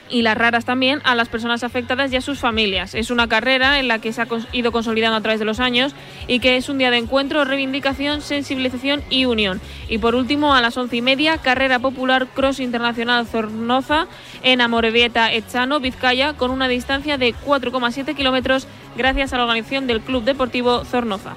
[0.10, 2.96] y las raras también a las personas afectadas y a sus familias.
[2.96, 5.94] Es una carrera en la que se ha ido consolidando a través de los años
[6.28, 9.62] y que es un día de encuentro, reivindicación, sensibilización y unión.
[9.90, 14.08] Y por último, a las once y media, carrera popular Cross Internacional Zornoza
[14.44, 20.02] en Amorebieta, Echano, Vizcaya, con una distancia de 4,7 kilómetros gracias a la organización del
[20.02, 21.36] Club Deportivo Zornoza.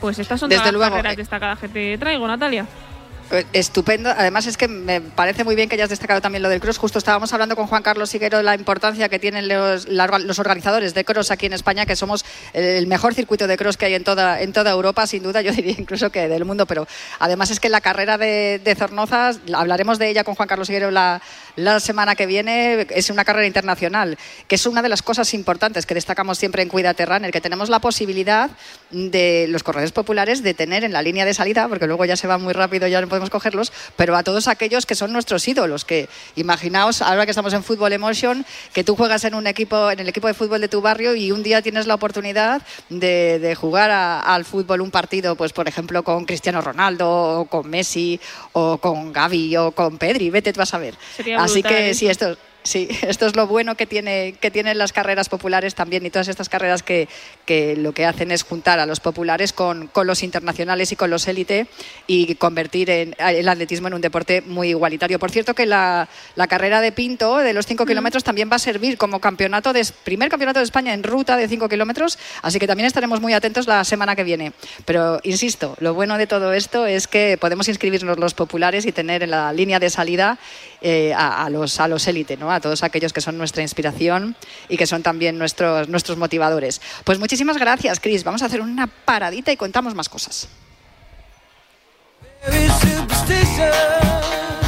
[0.00, 2.66] Pues estas son todas las carreras eh, destacadas que te traigo, Natalia.
[3.52, 4.10] Estupendo.
[4.10, 6.78] Además es que me parece muy bien que hayas destacado también lo del cross.
[6.78, 9.86] Justo estábamos hablando con Juan Carlos Siguero de la importancia que tienen los,
[10.38, 13.94] organizadores de cross aquí en España, que somos el mejor circuito de cross que hay
[13.94, 16.66] en toda, en toda Europa, sin duda, yo diría incluso que del mundo.
[16.66, 16.88] Pero
[17.20, 20.90] además es que la carrera de, de Zornoza, hablaremos de ella con Juan Carlos Siguero
[20.90, 21.22] la,
[21.56, 25.86] la semana que viene, es una carrera internacional, que es una de las cosas importantes
[25.86, 28.50] que destacamos siempre en Cuídate Runner, que tenemos la posibilidad
[28.90, 32.26] de los corredores populares de tener en la línea de salida, porque luego ya se
[32.26, 35.84] va muy rápido, ya no podemos cogerlos, pero a todos aquellos que son nuestros ídolos,
[35.84, 40.00] que imaginaos, ahora que estamos en Fútbol Emotion, que tú juegas en un equipo, en
[40.00, 43.90] el equipo de fútbol de tu barrio y un día tienes la oportunidad de, jugar
[43.90, 48.20] al fútbol un partido, pues por ejemplo con Cristiano Ronaldo, o con Messi,
[48.52, 50.94] o con Gaby, o con Pedri, vete tú a saber.
[51.36, 51.94] Así que ¿eh?
[51.94, 56.04] sí, esto Sí, esto es lo bueno que, tiene, que tienen las carreras populares también
[56.04, 57.08] y todas estas carreras que,
[57.46, 61.10] que lo que hacen es juntar a los populares con, con los internacionales y con
[61.10, 61.66] los élite
[62.06, 65.18] y convertir en, el atletismo en un deporte muy igualitario.
[65.18, 68.58] Por cierto que la, la carrera de Pinto de los 5 kilómetros también va a
[68.58, 72.66] servir como campeonato de, primer campeonato de España en ruta de 5 kilómetros, así que
[72.66, 74.52] también estaremos muy atentos la semana que viene.
[74.84, 79.22] Pero insisto, lo bueno de todo esto es que podemos inscribirnos los populares y tener
[79.22, 80.38] en la línea de salida
[80.82, 82.49] eh, a, a, los a los élite, ¿no?
[82.52, 84.36] A todos aquellos que son nuestra inspiración
[84.68, 86.80] y que son también nuestros, nuestros motivadores.
[87.04, 88.24] Pues muchísimas gracias, Cris.
[88.24, 90.48] Vamos a hacer una paradita y contamos más cosas.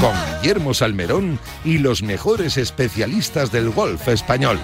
[0.00, 4.58] con Guillermo Salmerón y los mejores especialistas del golf español.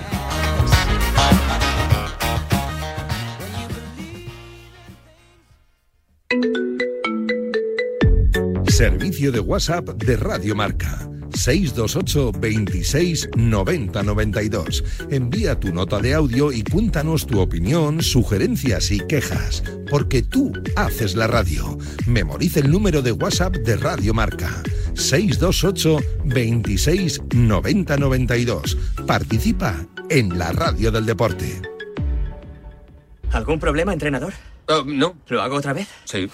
[8.69, 14.85] Servicio de WhatsApp de Radio Marca 628 26 90 92.
[15.11, 21.17] Envía tu nota de audio y cuéntanos tu opinión, sugerencias y quejas, porque tú haces
[21.17, 21.77] la radio.
[22.07, 24.63] Memoriza el número de WhatsApp de Radio Marca.
[24.95, 28.79] 628 26 90 92.
[29.07, 31.63] Participa en la radio del deporte.
[33.33, 34.33] ¿Algún problema, entrenador?
[34.69, 35.17] Oh, no.
[35.29, 35.89] ¿Lo hago otra vez?
[36.05, 36.29] Sí.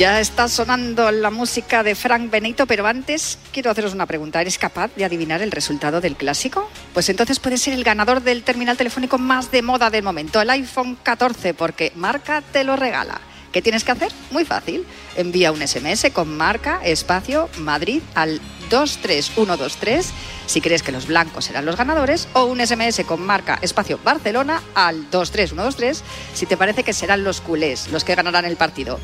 [0.00, 4.40] Ya está sonando la música de Frank Benito, pero antes quiero haceros una pregunta.
[4.40, 6.70] ¿Eres capaz de adivinar el resultado del clásico?
[6.94, 10.48] Pues entonces puede ser el ganador del terminal telefónico más de moda del momento, el
[10.48, 13.20] iPhone 14, porque Marca te lo regala.
[13.52, 14.10] ¿Qué tienes que hacer?
[14.30, 14.86] Muy fácil.
[15.16, 20.12] Envía un SMS con marca, espacio, Madrid al 23123
[20.46, 24.62] si crees que los blancos serán los ganadores o un SMS con marca, espacio, Barcelona
[24.74, 28.98] al 23123 si te parece que serán los culés los que ganarán el partido.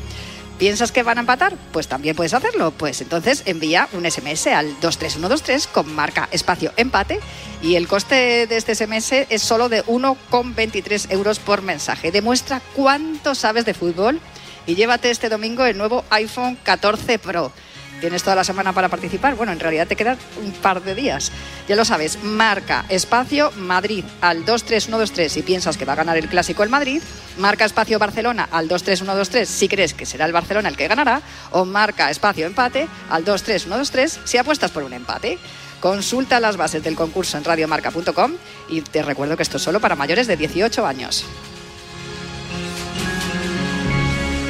[0.57, 1.55] ¿Piensas que van a empatar?
[1.71, 2.71] Pues también puedes hacerlo.
[2.71, 7.19] Pues entonces envía un SMS al 23123 con marca espacio empate
[7.61, 12.11] y el coste de este SMS es solo de 1,23 euros por mensaje.
[12.11, 14.19] Demuestra cuánto sabes de fútbol
[14.65, 17.51] y llévate este domingo el nuevo iPhone 14 Pro.
[17.99, 19.35] Tienes toda la semana para participar.
[19.35, 21.31] Bueno, en realidad te quedan un par de días.
[21.67, 26.27] Ya lo sabes, marca espacio Madrid al 23123 si piensas que va a ganar el
[26.27, 27.01] clásico el Madrid.
[27.37, 31.21] Marca espacio Barcelona al 23123 si crees que será el Barcelona el que ganará.
[31.51, 35.39] O marca espacio empate al 23123 si apuestas por un empate.
[35.79, 38.33] Consulta las bases del concurso en radiomarca.com
[38.69, 41.25] y te recuerdo que esto es solo para mayores de 18 años.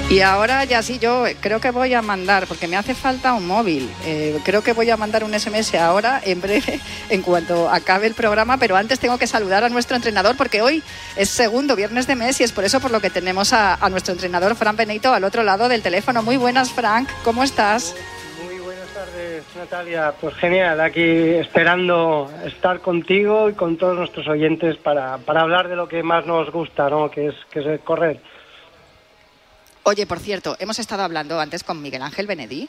[0.09, 3.45] Y ahora ya sí, yo creo que voy a mandar, porque me hace falta un
[3.45, 8.07] móvil, eh, creo que voy a mandar un SMS ahora, en breve, en cuanto acabe
[8.07, 10.81] el programa, pero antes tengo que saludar a nuestro entrenador, porque hoy
[11.17, 14.13] es segundo viernes de mes y es por eso por lo que tenemos a, nuestro
[14.13, 16.23] entrenador, Fran Benito, al otro lado del teléfono.
[16.23, 17.93] Muy buenas, Frank, ¿cómo estás?
[18.45, 20.13] Muy buenas tardes, Natalia.
[20.21, 25.75] Pues genial, aquí esperando estar contigo y con todos nuestros oyentes para, para hablar de
[25.75, 27.11] lo que más nos gusta, ¿no?
[27.11, 28.21] que, es, que es correr.
[29.89, 32.67] Oye, por cierto, hemos estado hablando antes con Miguel Ángel Benedí,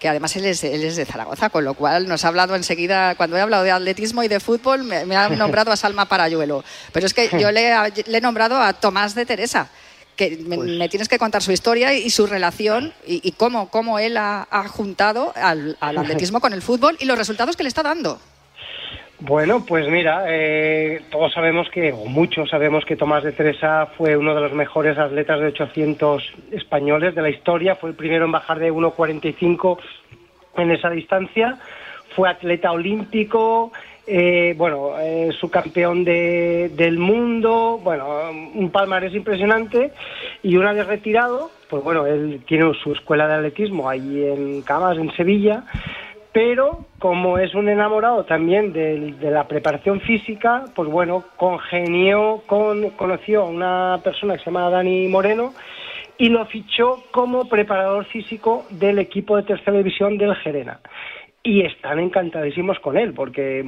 [0.00, 3.14] que además él es, él es, de Zaragoza, con lo cual nos ha hablado enseguida,
[3.14, 6.64] cuando he hablado de atletismo y de fútbol, me, me ha nombrado a Salma Parayuelo.
[6.90, 7.72] Pero es que yo le,
[8.06, 9.68] le he nombrado a Tomás de Teresa
[10.16, 10.68] que me, pues...
[10.70, 14.48] me, tienes que contar su historia y, su relación y, y cómo, cómo, él ha,
[14.50, 18.20] ha juntado al, al, atletismo con el fútbol y los resultados que le está dando.
[19.20, 24.14] Bueno, pues mira, eh, todos sabemos que, o muchos sabemos que Tomás de Teresa fue
[24.14, 28.32] uno de los mejores atletas de 800 españoles de la historia, fue el primero en
[28.32, 29.78] bajar de 1,45
[30.58, 31.56] en esa distancia,
[32.14, 33.72] fue atleta olímpico,
[34.06, 39.92] eh, bueno, eh, subcampeón de, del mundo, bueno, un palmarés impresionante.
[40.42, 44.96] Y una vez retirado, pues bueno, él tiene su escuela de atletismo ahí en Camas,
[44.96, 45.64] en Sevilla,
[46.36, 53.40] pero como es un enamorado también de, la preparación física, pues bueno, congenió, con, conoció
[53.40, 55.54] a una persona que se llama Dani Moreno
[56.18, 60.80] y lo fichó como preparador físico del equipo de tercera división del Gerena.
[61.42, 63.64] Y están encantadísimos con él, porque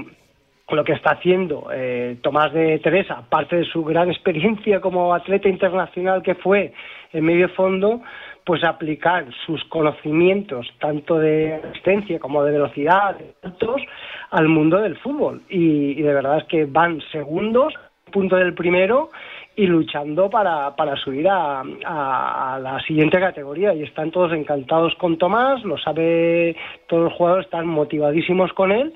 [0.69, 5.49] lo que está haciendo eh, Tomás de Teresa, parte de su gran experiencia como atleta
[5.49, 6.75] internacional que fue
[7.15, 8.03] en medio fondo,
[8.49, 13.83] pues aplicar sus conocimientos tanto de resistencia como de velocidad de saltos
[14.31, 15.43] al mundo del fútbol.
[15.51, 17.75] Y, de verdad es que van segundos
[18.11, 19.11] punto del primero
[19.55, 23.75] y luchando para, para subir a, a, a, la siguiente categoría.
[23.75, 26.57] Y están todos encantados con Tomás lo sabe
[26.87, 28.95] todos los jugadores están motivadísimos con él.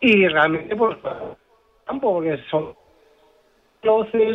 [0.00, 0.98] Y realmente pues
[1.86, 2.74] campo porque son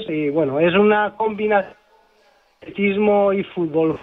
[0.08, 1.76] y bueno es una combinación
[2.62, 4.00] atletismo y fútbol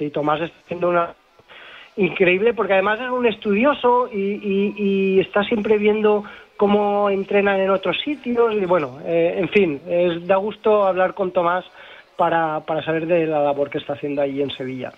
[0.00, 1.14] y Tomás está haciendo una
[1.96, 6.24] increíble porque además es un estudioso y, está siempre viendo
[6.56, 11.32] cómo entrenan en otros sitios y bueno, eh, en fin, es, da gusto hablar con
[11.32, 11.64] Tomás
[12.16, 14.92] para, para saber de la labor que está haciendo allí en Sevilla.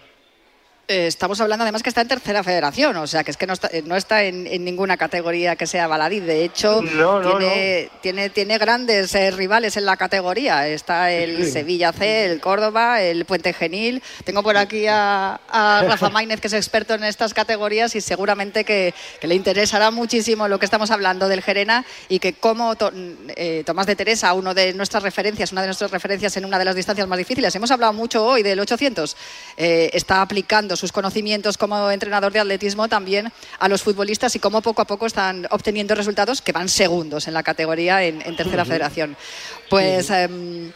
[0.87, 3.55] Eh, estamos hablando además que está en tercera federación, o sea que es que no
[3.55, 6.21] está, no está en, ninguna categoría que sea baladí.
[6.21, 10.69] De hecho, tiene, tiene, tiene, grandes eh, rivales en la categoría.
[10.69, 14.03] Está el Sevilla C, el Córdoba, el Puente Genil.
[14.25, 18.93] Tengo por aquí a, Rafa Maínez, que es experto en estas categorías y seguramente que,
[19.23, 22.77] le interesará muchísimo lo que estamos hablando del Gerena y que como
[23.37, 26.67] eh, Tomás de Teresa, uno de nuestras referencias, una de nuestras referencias en una de
[26.67, 29.17] las distancias más difíciles, hemos hablado mucho hoy del 800,
[29.57, 34.83] está aplicando sus conocimientos como entrenador de atletismo también a los futbolistas y cómo poco
[34.83, 39.17] a poco están obteniendo resultados que van segundos en la categoría en, tercera federación.
[39.71, 40.73] Pues em,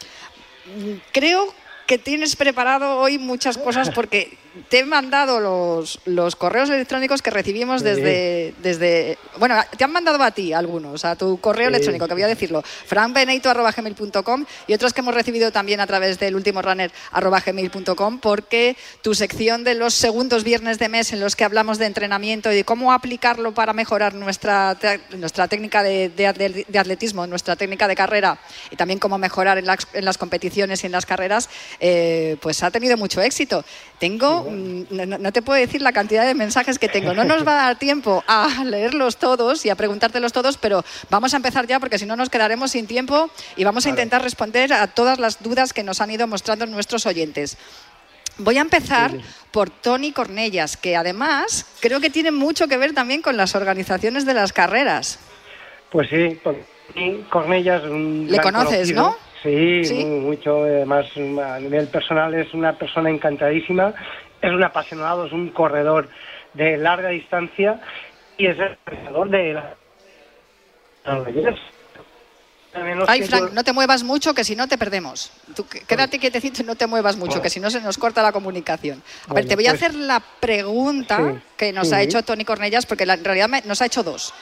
[1.12, 1.54] creo
[1.86, 4.36] que tienes preparado hoy muchas cosas porque
[4.68, 9.18] te he mandado los, los correos electrónicos que recibimos desde, desde...
[9.38, 12.62] Bueno, te han mandado a ti algunos, a tu correo electrónico, que voy a decirlo,
[12.62, 19.64] franbeneito.gmail.com y otros que hemos recibido también a través del último runner.gmail.com porque tu sección
[19.64, 22.92] de los segundos viernes de mes en los que hablamos de entrenamiento y de cómo
[22.92, 24.76] aplicarlo para mejorar nuestra,
[25.16, 28.38] nuestra técnica de, de, atletismo, nuestra técnica de carrera
[28.70, 31.48] y también cómo mejorar en las, en las competiciones y en las carreras,
[31.80, 33.64] eh, pues ha tenido mucho éxito.
[33.98, 34.48] Tengo
[34.90, 37.14] Mm, no, te puedo decir la cantidad de mensajes que tengo.
[37.14, 41.34] No nos va a dar tiempo a leerlos todos y a preguntártelos todos, pero vamos
[41.34, 44.72] a empezar ya porque si no nos quedaremos sin tiempo y vamos a intentar responder
[44.72, 47.56] a todas las dudas que nos han ido mostrando nuestros oyentes.
[48.38, 49.12] Voy a empezar
[49.50, 54.24] por Tony Cornellas, que además creo que tiene mucho que ver también con las organizaciones
[54.26, 55.18] de las carreras.
[55.90, 57.82] Pues sí, Tony Cornellas.
[57.84, 59.16] Un ¿Le conoces, no?
[59.42, 60.64] Sí, mucho.
[60.64, 63.94] Además, a nivel personal es una persona encantadísima
[64.40, 66.08] es un apasionado, es un corredor
[66.54, 67.80] de larga distancia
[68.36, 69.74] y es el corredor de la...
[73.06, 75.32] Ay, Frank, no te muevas mucho, que si no te perdemos.
[75.56, 78.30] Tú, quédate quietecito y no te muevas mucho, que si no se nos corta la
[78.30, 79.02] comunicación.
[79.26, 82.86] A ver, te voy a pues hacer la pregunta que nos ha hecho Tony Cornellas,
[82.86, 84.32] porque en realidad nos ha hecho dos.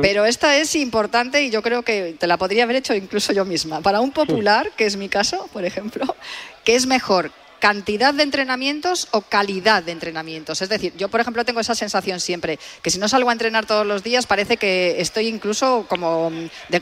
[0.00, 3.44] Pero esta es importante y yo creo que te la podría haber hecho incluso yo
[3.44, 3.80] misma.
[3.80, 6.04] Para un popular, que es mi caso, por ejemplo,
[6.64, 7.30] ¿qué es mejor?
[7.62, 10.60] cantidad de entrenamientos o calidad de entrenamientos.
[10.62, 13.66] Es decir, yo, por ejemplo, tengo esa sensación siempre, que si no salgo a entrenar
[13.66, 16.32] todos los días, parece que estoy incluso como,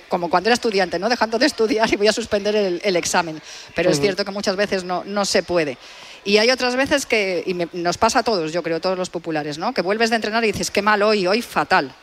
[0.09, 1.11] como cuando era estudiante, ¿no?
[1.11, 3.43] dejando de estudiar y voy a suspender el, examen.
[3.75, 5.77] Pero es cierto que muchas veces no, no se puede.
[6.25, 9.59] Y hay otras veces que, y nos pasa a todos, yo creo, todos los populares,
[9.59, 9.75] ¿no?
[9.75, 11.95] que vuelves de entrenar y dices, qué mal hoy, hoy fatal.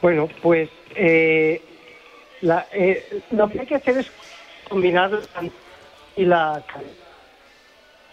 [0.00, 1.60] Bueno, pues eh,
[2.72, 4.10] eh, lo que hay que hacer es
[4.68, 5.10] combinar
[6.16, 6.62] y la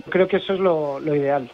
[0.10, 1.50] Creo que eso es lo, ideal.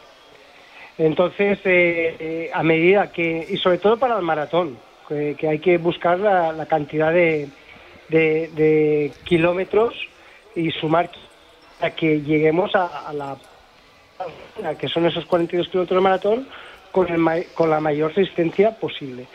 [0.97, 5.77] Entonces, eh, eh, a medida que, y sobre todo para el maratón, que, hay que
[5.77, 7.49] buscar la, cantidad de,
[9.23, 9.95] kilómetros
[10.55, 11.09] y sumar
[11.79, 13.37] a que lleguemos a, la
[14.77, 16.47] que son esos 42 kilómetros de maratón
[16.91, 19.27] con, el, con la mayor resistencia posible.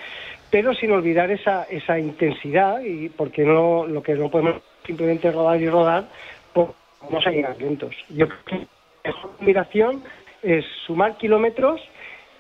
[0.51, 5.61] Pero sin olvidar esa, esa intensidad, y porque no, lo que no podemos simplemente rodar
[5.61, 6.09] y rodar,
[6.55, 7.95] vamos a llegar lentos.
[8.09, 10.03] Yo creo que la combinación
[10.43, 11.81] es sumar kilómetros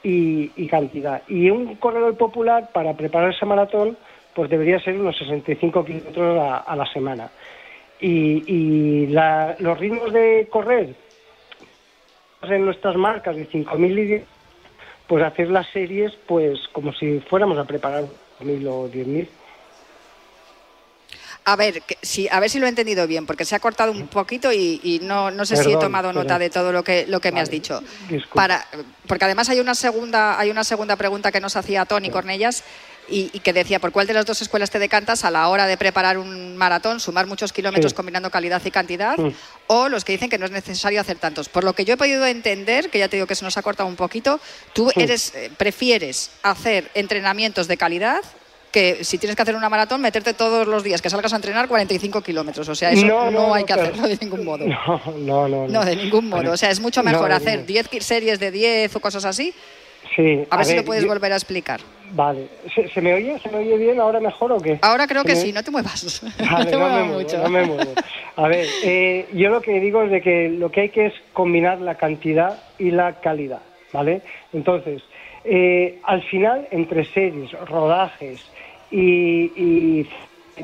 [0.03, 1.23] y, cantidad.
[1.27, 3.97] Y un corredor popular para preparar ese maratón,
[4.35, 7.31] pues debería ser unos 65 kilómetros a, la semana.
[8.01, 9.07] Y,
[9.59, 10.95] los ritmos de correr
[12.43, 14.23] en nuestras marcas de 5.000 y 10,
[15.07, 18.05] pues hacer las series pues como si fuéramos a preparar
[18.41, 19.29] 1.000 o 10.000.
[21.49, 24.09] A ver, si, a ver si lo he entendido bien, porque se ha cortado un
[24.09, 27.31] poquito y, no, no, sé si he tomado nota de todo lo que, lo que
[27.31, 27.85] me has dicho.
[28.35, 28.67] Para,
[29.07, 32.65] porque además hay una segunda, hay una segunda pregunta que nos hacía Tony Cornellas
[33.09, 35.77] y, que decía, ¿por cuál de las dos escuelas te decantas a la hora de
[35.77, 39.17] preparar un maratón, sumar muchos kilómetros combinando calidad y cantidad?
[39.67, 41.49] O los que dicen que no es necesario hacer tantos.
[41.49, 43.63] Por lo que yo he podido entender, que ya te digo que se nos ha
[43.63, 44.41] cortado un poquito,
[44.73, 48.23] tú eres, eh, prefieres hacer entrenamientos de calidad
[48.73, 51.67] que si tienes que hacer una maratón, meterte todos los días que salgas a entrenar
[51.67, 52.69] 45 kilómetros.
[52.69, 54.67] O sea, eso no, hay que hacerlo de ningún modo.
[55.17, 55.69] No, no, no.
[55.69, 56.53] No, de ningún modo.
[56.53, 59.55] O sea, es mucho mejor hacer 10 series de 10 o cosas así.
[60.15, 60.45] Sí.
[60.51, 61.81] A, ver, si lo puedes volver a explicar.
[62.13, 62.49] Vale.
[62.93, 63.39] ¿Se, me oye?
[63.41, 64.79] ¿Se me oye bien ahora mejor o qué?
[64.83, 66.23] Ahora creo que sí, no te muevas.
[66.51, 67.39] no te muevas mucho.
[67.39, 67.93] no me muevo.
[68.37, 71.15] A ver, eh, yo lo que digo es de que lo que hay que es
[71.33, 74.23] combinar la cantidad y la calidad, ¿vale?
[74.53, 75.03] Entonces,
[75.45, 78.45] eh, al final, entre series, rodajes,
[78.91, 80.05] y,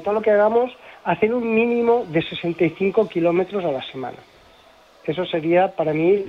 [0.05, 0.73] todo lo que hagamos,
[1.05, 4.19] hacer un mínimo de 65 kilómetros a la semana.
[5.05, 6.25] Eso sería para mí.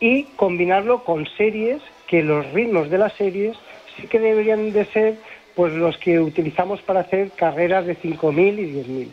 [0.00, 3.56] Y combinarlo con series, que los ritmos de las series
[4.00, 5.16] sí que deberían de ser
[5.54, 9.08] pues los que utilizamos para hacer carreras de 5.000 y 10.000.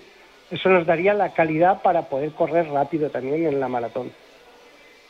[0.52, 4.12] Eso nos daría la calidad para poder correr rápido también en la maratón.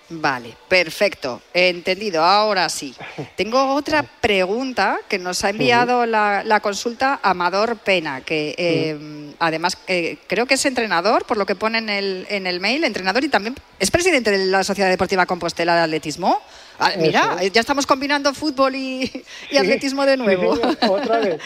[0.09, 2.95] Vale, perfecto, entendido, ahora sí.
[3.35, 10.17] Tengo otra pregunta que nos ha enviado la, consulta Amador Pena, que eh, además eh,
[10.27, 13.29] creo que es entrenador, por lo que pone en el, en el mail, entrenador y
[13.29, 16.41] también es presidente de la Sociedad Deportiva Compostela de Atletismo.
[16.79, 19.23] Ah, mira, ya estamos combinando fútbol y,
[19.57, 20.51] atletismo de nuevo.
[20.89, 21.41] otra vez,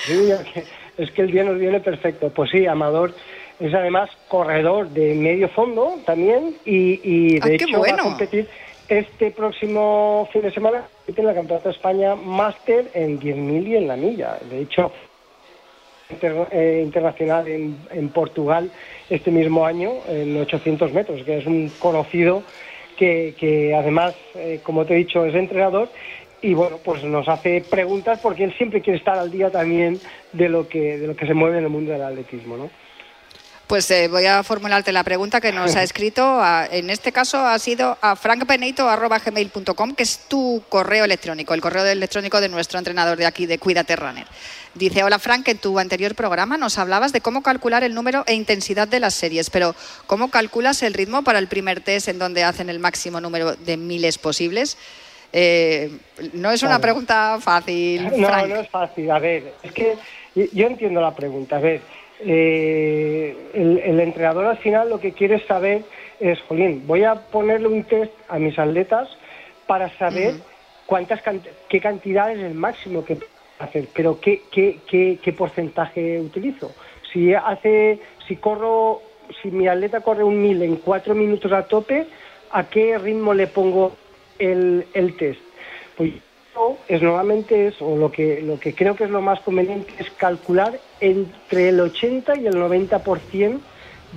[0.98, 2.30] es que el día nos viene perfecto.
[2.30, 3.14] Pues sí, Amador
[3.60, 8.48] es además corredor de medio fondo también y, de ah, hecho va a competir
[8.88, 13.88] este próximo fin de semana en la Campeonato de España Máster en 10.000 y en
[13.88, 14.38] la milla.
[14.50, 14.92] De hecho,
[16.52, 18.70] eh, internacional en, Portugal
[19.10, 22.44] este mismo año en 800 metros, que es un conocido
[23.02, 25.90] que, además, eh, como te he dicho, es entrenador
[26.42, 30.00] y bueno, pues nos hace preguntas porque él siempre quiere estar al día también
[30.34, 32.70] de lo que, de lo que se mueve en el mundo del atletismo, ¿no?
[33.68, 36.42] Pues eh, voy a formularte la pregunta que nos ha escrito.
[36.72, 42.42] en este caso ha sido a frankpeneito.gmail.com, que es tu correo electrónico, el correo electrónico
[42.42, 44.28] de nuestro entrenador de aquí, de Cuídate Runner.
[44.74, 48.34] Dice, hola Frank, en tu anterior programa nos hablabas de cómo calcular el número e
[48.34, 49.76] intensidad de las series, pero
[50.08, 53.76] ¿cómo calculas el ritmo para el primer test en donde hacen el máximo número de
[53.76, 54.78] miles posibles?
[55.34, 55.92] Eh,
[56.34, 58.18] no es una pregunta fácil.
[58.18, 59.12] No, no es fácil.
[59.12, 59.98] A ver, es que
[60.36, 61.58] yo entiendo la pregunta.
[61.58, 61.82] A ver,
[62.22, 65.84] eh, el, entrenador al final lo que quiere saber
[66.20, 69.10] es, Jolín, voy a ponerle un test a mis atletas
[69.68, 70.36] para saber
[70.86, 71.22] cuántas
[71.68, 73.18] qué cantidad es el máximo que
[73.64, 76.74] hacer, pero qué, qué, qué, qué porcentaje utilizo.
[77.12, 79.02] Si hace, si corro,
[79.42, 82.08] si mi atleta corre un mil en cuatro minutos a tope,
[82.52, 83.94] ¿a qué ritmo le pongo
[84.40, 85.42] el, el test?
[85.98, 86.14] Pues
[86.88, 90.10] es nuevamente eso, o lo que, lo que creo que es lo más conveniente es
[90.12, 93.60] calcular entre el 80 y el 90%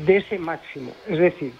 [0.06, 0.92] de ese máximo.
[1.08, 1.52] Es decir,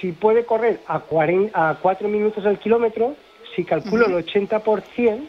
[0.00, 3.14] si puede correr a, 40, a 4 minutos al kilómetro,
[3.54, 5.20] si calculo el 80%,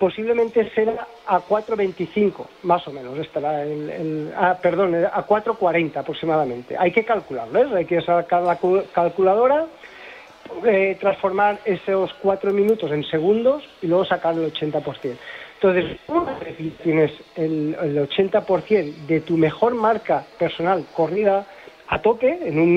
[0.00, 6.74] posiblemente será a 4.25, más o menos, estará el, ah, perdón, a 4.40 aproximadamente.
[6.78, 8.58] Hay que calcularlo, hay que sacar la
[8.94, 9.66] calculadora
[10.66, 15.16] eh, transformar esos cuatro minutos en segundos y luego sacar el 80%.
[15.54, 21.46] Entonces, una vez tienes el, 80% de tu mejor marca personal corrida
[21.88, 22.76] a tope en un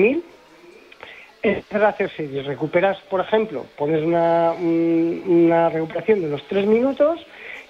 [1.44, 2.46] mil, es hacer series.
[2.46, 7.24] Recuperas, por ejemplo, pones una, una recuperación de los tres minutos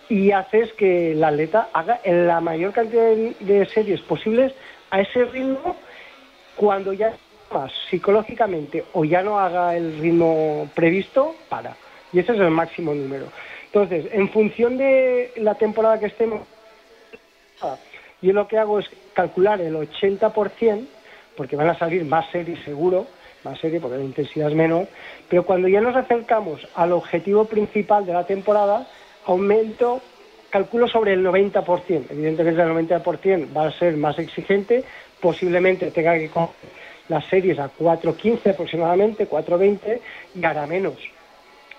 [0.09, 4.53] y haces que el atleta haga la mayor cantidad de series posibles
[4.91, 5.77] a ese ritmo
[6.57, 7.15] cuando ya
[7.91, 11.77] psicológicamente o ya no haga el ritmo previsto, para.
[12.13, 13.27] Y ese es el máximo número.
[13.67, 16.43] Entonces, en función de la temporada que estemos,
[18.23, 20.87] yo lo que hago es calcular el 80%,
[21.37, 23.07] porque van a salir más series seguro,
[23.45, 24.89] más series porque la intensidad es menor,
[25.29, 28.87] pero cuando ya nos acercamos al objetivo principal de la temporada,
[29.27, 30.01] aumento,
[30.51, 32.07] calculo sobre el 90%.
[32.11, 34.85] Evidentemente el 90% va a ser más exigente,
[35.21, 36.31] posiblemente tenga que
[37.09, 40.01] las series a 4.15 aproximadamente, 4.20
[40.35, 40.95] y hará menos.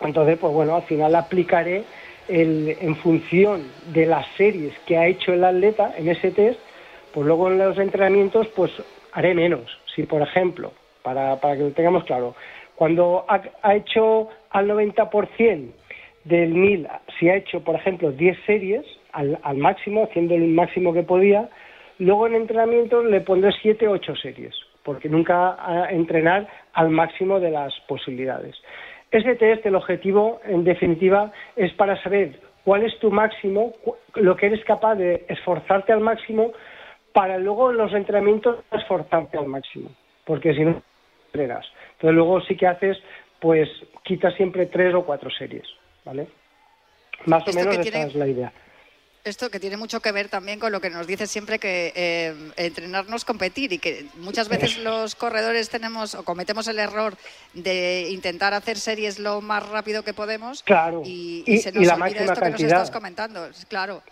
[0.01, 1.83] Entonces, pues bueno, al final aplicaré
[2.27, 3.63] el, en función
[3.93, 6.59] de las series que ha hecho el atleta en ese test,
[7.13, 8.71] pues luego en los entrenamientos pues
[9.13, 9.79] haré menos.
[9.95, 10.73] Si, por ejemplo,
[11.05, 12.35] para, para que lo tengamos claro,
[12.75, 15.71] cuando ha, hecho al 90%
[16.25, 16.87] del 1000,
[17.17, 21.47] si ha hecho, por ejemplo, 10 series al, al máximo, haciendo el máximo que podía,
[21.99, 24.53] luego en entrenamientos le pondré 7 8 series
[24.85, 28.55] porque nunca a entrenar al máximo de las posibilidades.
[29.09, 33.73] Ese test, el objetivo, en definitiva, es para saber cuál es tu máximo,
[34.13, 36.51] lo que eres capaz de esforzarte al máximo,
[37.13, 39.89] para luego en los entrenamientos esforzarte al máximo,
[40.25, 40.83] porque si no,
[41.35, 41.65] entrenas.
[41.93, 42.97] Entonces luego sí que haces,
[43.39, 43.69] pues
[44.03, 45.67] quitas siempre tres o cuatro series,
[46.03, 46.27] ¿vale?
[47.25, 48.53] Más o menos esa es la idea
[49.25, 52.51] esto que tiene mucho que ver también con lo que nos dice siempre que eh,
[52.57, 57.17] entrenarnos, competir y que muchas veces los corredores tenemos o cometemos el error
[57.55, 61.01] de intentar hacer series lo más rápido que podemos claro.
[61.03, 63.49] y, se nos olvida esto que nos estás comentando.
[63.67, 64.03] Claro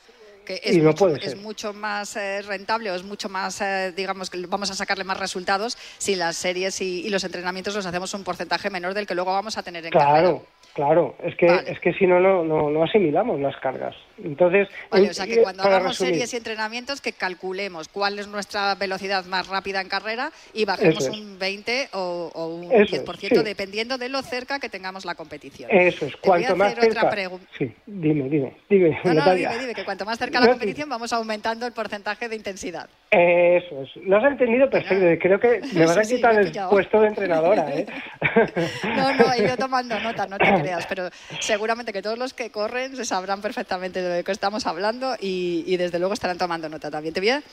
[0.43, 4.45] que es, mucho, es mucho, más eh, rentable o es mucho más, eh, digamos, que
[4.47, 8.69] vamos a sacarle más resultados si las series y, los entrenamientos los hacemos un porcentaje
[8.69, 10.43] menor del que luego vamos a tener en claro.
[10.73, 13.95] Claro, es que, es que si no, no, no, asimilamos las cargas.
[14.23, 19.25] Entonces, o sea que cuando hagamos series y entrenamientos, que calculemos cuál es nuestra velocidad
[19.25, 24.59] más rápida en carrera y bajemos un 20 o, un 10%, dependiendo de lo cerca
[24.59, 25.69] que tengamos la competición.
[25.71, 27.11] Eso es, cuanto más cerca.
[27.57, 28.99] Sí, dime, dime, dime.
[29.03, 32.35] No, no, dime, dime, que cuanto más cerca la competición, vamos aumentando el porcentaje de
[32.35, 32.89] intensidad.
[33.09, 33.95] Eso es.
[34.05, 35.05] Lo has entendido perfecto.
[35.21, 37.85] Creo que me vas a quitar el puesto de entrenadora, ¿eh?
[38.95, 41.09] No, no, he ido tomando nota, no te creas, pero
[41.39, 45.63] seguramente que todos los que corren se sabrán perfectamente de lo que estamos hablando y,
[45.67, 47.13] y desde luego estarán tomando nota también.
[47.13, 47.43] Te voy, a,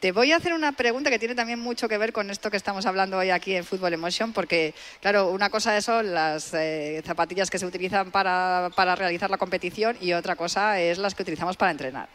[0.00, 2.56] te voy a hacer una pregunta que tiene también mucho que ver con esto que
[2.56, 7.50] estamos hablando hoy aquí en Fútbol Emotion, porque, claro, una cosa son las eh, zapatillas
[7.50, 11.56] que se utilizan para, para realizar la competición y otra cosa es las que utilizamos
[11.56, 12.08] para entrenar.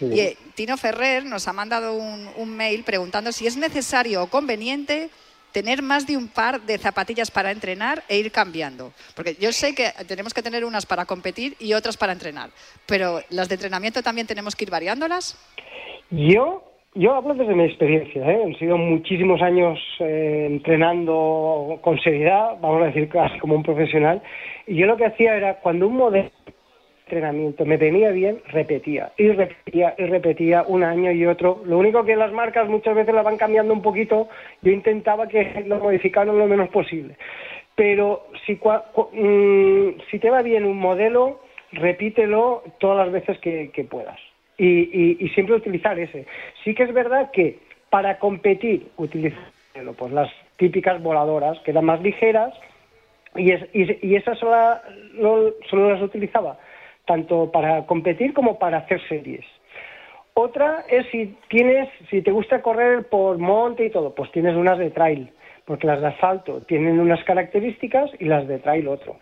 [0.00, 5.10] Y eh, Tino Ferrer nos ha mandado un, mail preguntando si es necesario o conveniente
[5.54, 8.92] tener más de un par de zapatillas para entrenar e ir cambiando.
[9.14, 12.50] Porque yo sé que tenemos que tener unas para competir y otras para entrenar,
[12.86, 15.38] pero las de entrenamiento también tenemos que ir variándolas.
[16.10, 18.50] Yo, yo hablo desde mi experiencia, ¿eh?
[18.50, 24.20] he sido muchísimos años eh, entrenando con seriedad, vamos a decir casi como un profesional,
[24.66, 26.30] y yo lo que hacía era cuando un modelo
[27.04, 31.62] entrenamiento me venía bien, repetía y repetía y repetía un año y otro.
[31.64, 34.28] Lo único que las marcas muchas veces las van cambiando un poquito,
[34.62, 37.16] yo intentaba que lo modificaran lo menos posible.
[37.74, 41.40] Pero si, mm, si te va bien un modelo,
[41.72, 44.18] repítelo todas las veces que, puedas.
[44.56, 46.26] Y, siempre utilizar ese.
[46.62, 47.58] Sí que es verdad que
[47.90, 49.42] para competir utilizar
[49.98, 52.54] pues las típicas voladoras, que eran más ligeras,
[53.36, 56.56] y, y, esas solo las utilizaba
[57.06, 59.44] tanto para competir como para hacer series.
[60.34, 64.78] Otra es si tienes, si te gusta correr por monte y todo, pues tienes unas
[64.78, 65.30] de trail,
[65.64, 69.16] porque las de asfalto tienen unas características y las de trail otro.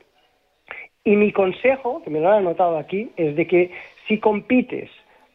[1.04, 3.70] Y mi consejo, que me lo he anotado aquí, es de que
[4.08, 4.88] si compites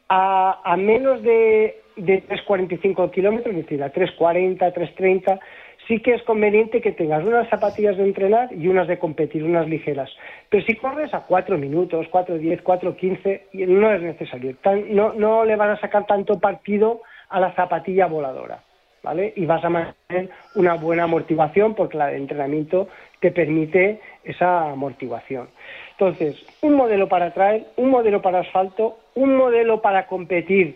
[0.09, 5.39] a, a menos de, de 3,45 kilómetros, es decir, a 3,40, 3,30,
[5.87, 9.67] sí que es conveniente que tengas unas zapatillas de entrenar y unas de competir, unas
[9.67, 10.09] ligeras.
[10.49, 14.55] Pero si corres a 4 minutos, 4, 10, 4, 15, no es necesario.
[14.89, 18.63] no, le van a sacar tanto partido a la zapatilla voladora.
[19.03, 19.31] ¿Vale?
[19.37, 22.89] Y vas a mantener una buena amortiguación porque la de entrenamiento
[23.21, 25.47] te permite esa amortiguación.
[25.91, 30.75] Entonces, un modelo para traer, un modelo para asfalto, un modelo para competir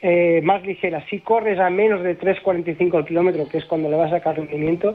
[0.00, 1.04] eh, más ligera.
[1.08, 4.94] Si corres a menos de 3,45 kilómetros, que es cuando le vas a sacar rendimiento,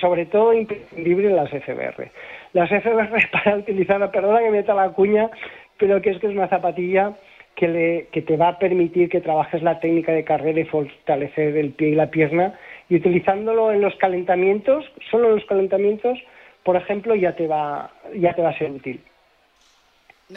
[0.00, 2.10] sobre todo imprescindible las FBR.
[2.52, 5.30] Las FBR para utilizarla, perdona que meta la cuña,
[5.78, 7.14] pero que es que es una zapatilla
[7.56, 11.56] que, le, que te va a permitir que trabajes la técnica de carrera y fortalecer
[11.56, 12.54] el pie y la pierna.
[12.88, 16.18] Y utilizándolo en los calentamientos, solo en los calentamientos,
[16.62, 19.00] por ejemplo, ya te va, ya te va a ser útil.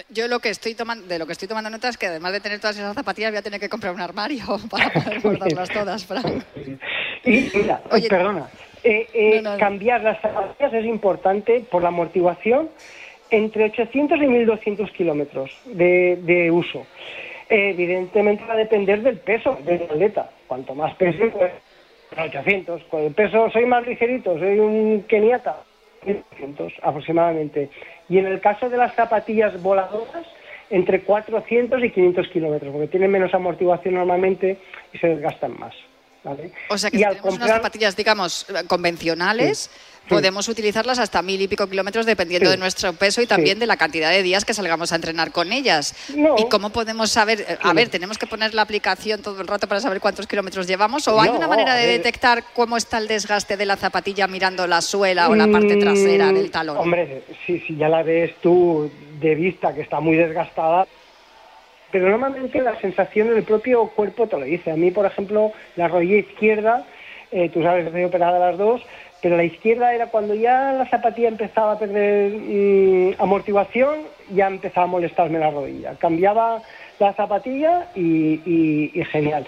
[0.10, 2.40] Yo lo que estoy tomando, de lo que estoy tomando nota es que además de
[2.40, 6.06] tener todas esas zapatillas voy a tener que comprar un armario para poder guardarlas todas,
[6.06, 6.44] Frank.
[7.26, 8.48] Y mira, perdona,
[8.84, 12.70] eh, eh, cambiar las zapatillas es importante por la amortiguación
[13.30, 16.86] entre 800 y 1200 kilómetros de, uso.
[17.50, 20.30] evidentemente va a depender del peso del atleta.
[20.48, 21.52] Cuanto más peso, pues
[22.18, 22.84] 800.
[22.84, 25.58] Con el peso soy más ligerito, soy un keniata,
[26.06, 27.70] 1200 aproximadamente
[28.10, 30.26] y en el caso de las zapatillas voladoras,
[30.70, 34.58] entre 400 y 500 kilómetros, porque tienen menos amortiguación normalmente
[34.94, 35.74] y se desgastan más.
[36.70, 39.70] O sea que si tenemos unas zapatillas, digamos, convencionales,
[40.08, 43.78] podemos utilizarlas hasta mil y pico kilómetros dependiendo de nuestro peso y también de la
[43.78, 45.96] cantidad de días que salgamos a entrenar con ellas.
[46.38, 47.42] ¿Y cómo podemos saber?
[47.42, 50.68] Eh, a ver, ¿tenemos que poner la aplicación todo el rato para saber cuántos kilómetros
[50.68, 51.08] llevamos?
[51.08, 54.82] ¿O hay una manera de detectar cómo está el desgaste de la zapatilla mirando la
[54.82, 56.78] suela o la parte mm, trasera del talón?
[56.78, 60.88] Hombre, si, si ya la ves tú de vista que está muy desgastada,
[61.92, 64.72] pero normalmente la sensación del propio cuerpo te lo dice.
[64.72, 66.86] A mí, por ejemplo, la rodilla izquierda,
[67.32, 68.82] eh, tú sabes estoy operada las dos,
[69.22, 74.86] pero la izquierda era cuando ya la zapatilla empezaba a perder mm, amortiguación, ya empezaba
[74.86, 75.96] a molestarme la rodilla.
[75.96, 76.62] Cambiaba
[77.00, 79.46] la zapatilla y, genial.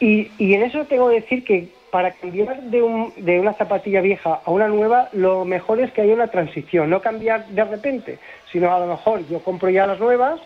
[0.00, 4.50] Y, en eso tengo que decir que para cambiar de, de, una zapatilla vieja a
[4.50, 8.18] una nueva, lo mejor es que haya una transición, no cambiar de repente,
[8.52, 10.40] sino a lo mejor yo compro ya las nuevas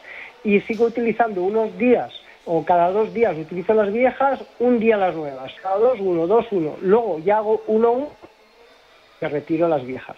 [0.44, 2.12] y sigo utilizando unos días
[2.46, 6.46] o cada dos días utilizo las viejas, un día las nuevas, cada dos uno, dos
[6.50, 8.08] uno, luego ya hago uno uno
[9.18, 10.16] que retiro las viejas,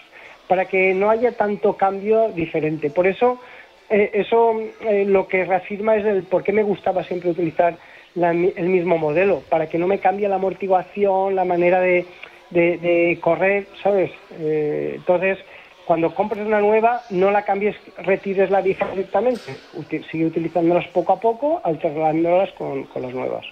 [0.48, 2.88] para que no haya tanto cambio diferente.
[2.88, 3.40] Por eso,
[3.90, 7.76] eh, eso eh, lo que reafirma es el por qué me gustaba siempre utilizar
[8.14, 12.06] el mismo modelo, para que no me cambie la amortiguación, la manera de,
[12.50, 14.10] de, correr, ¿sabes?
[14.38, 15.38] Eh, entonces,
[15.86, 19.56] cuando compres una nueva, no la cambies, retires la vieja directamente,
[20.10, 23.44] sigue utilizándolas poco a poco, alternándolas con, con las nuevas.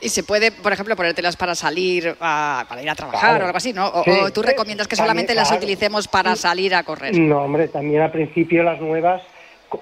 [0.00, 3.72] Y se puede, por ejemplo, ponértelas para salir, para ir a trabajar o algo así,
[3.72, 3.88] ¿no?
[3.88, 7.18] O, tú recomiendas que solamente las utilicemos para salir a correr.
[7.18, 9.22] No, hombre, también al principio las nuevas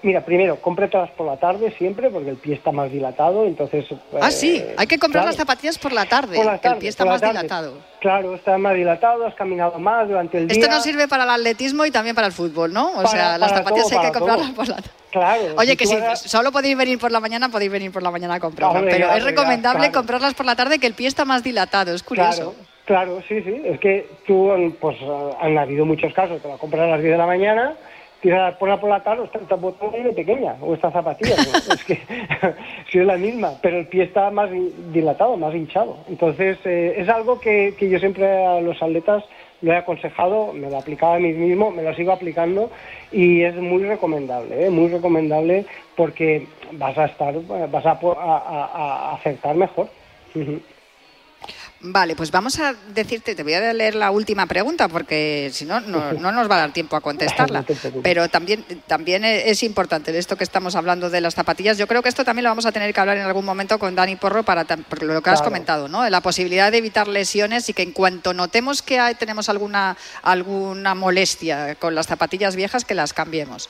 [0.02, 3.84] Mira, primero, cómpratelas por la tarde siempre porque el pie está más dilatado, entonces...
[4.20, 7.20] Ah, sí, eh, hay que comprar las zapatillas por la tarde, el pie está más
[7.20, 7.74] dilatado.
[8.00, 10.58] Claro, está más dilatado, has caminado más durante el día.
[10.58, 12.92] Esto no sirve para el atletismo y también para el fútbol, ¿no?
[12.92, 14.90] O sea, las zapatillas hay que comprarlas por la tarde.
[15.10, 15.54] Claro.
[15.58, 15.96] Oye, que si
[16.28, 19.22] solo podéis venir por la mañana, podéis venir por la mañana a comprarlas, pero es
[19.22, 22.54] recomendable comprarlas por la tarde que el pie está más dilatado, es curioso.
[22.86, 24.96] Claro, sí, sí, es que tú, pues
[25.40, 27.74] han habido muchos casos, te la compras a las 10 de la mañana
[28.24, 31.34] tirar por la por la tarde, esta botón de pequeña, o esta zapatilla,
[31.74, 32.00] es que
[32.90, 34.48] si es la misma, pero el pie está más
[34.94, 35.98] dilatado, más hinchado.
[36.08, 39.24] Entonces, eh, es algo que, que, yo siempre a los atletas
[39.60, 42.70] lo he aconsejado, me lo aplicaba a mí mismo, me lo sigo aplicando
[43.12, 44.70] y es muy recomendable, ¿eh?
[44.70, 47.34] muy recomendable porque vas a estar,
[47.70, 49.88] vas a, a, a acertar mejor.
[51.86, 55.80] Vale, pues vamos a decirte, te voy a leer la última pregunta porque si no,
[55.80, 57.62] no, nos va a dar tiempo a contestarla.
[58.02, 61.76] Pero también, también es importante de esto que estamos hablando de las zapatillas.
[61.76, 63.94] Yo creo que esto también lo vamos a tener que hablar en algún momento con
[63.94, 64.64] Dani Porro para
[65.02, 66.08] lo que has comentado, ¿no?
[66.08, 71.74] La posibilidad de evitar lesiones y que en cuanto notemos que tenemos alguna, alguna molestia
[71.74, 73.68] con las zapatillas viejas, que las cambiemos.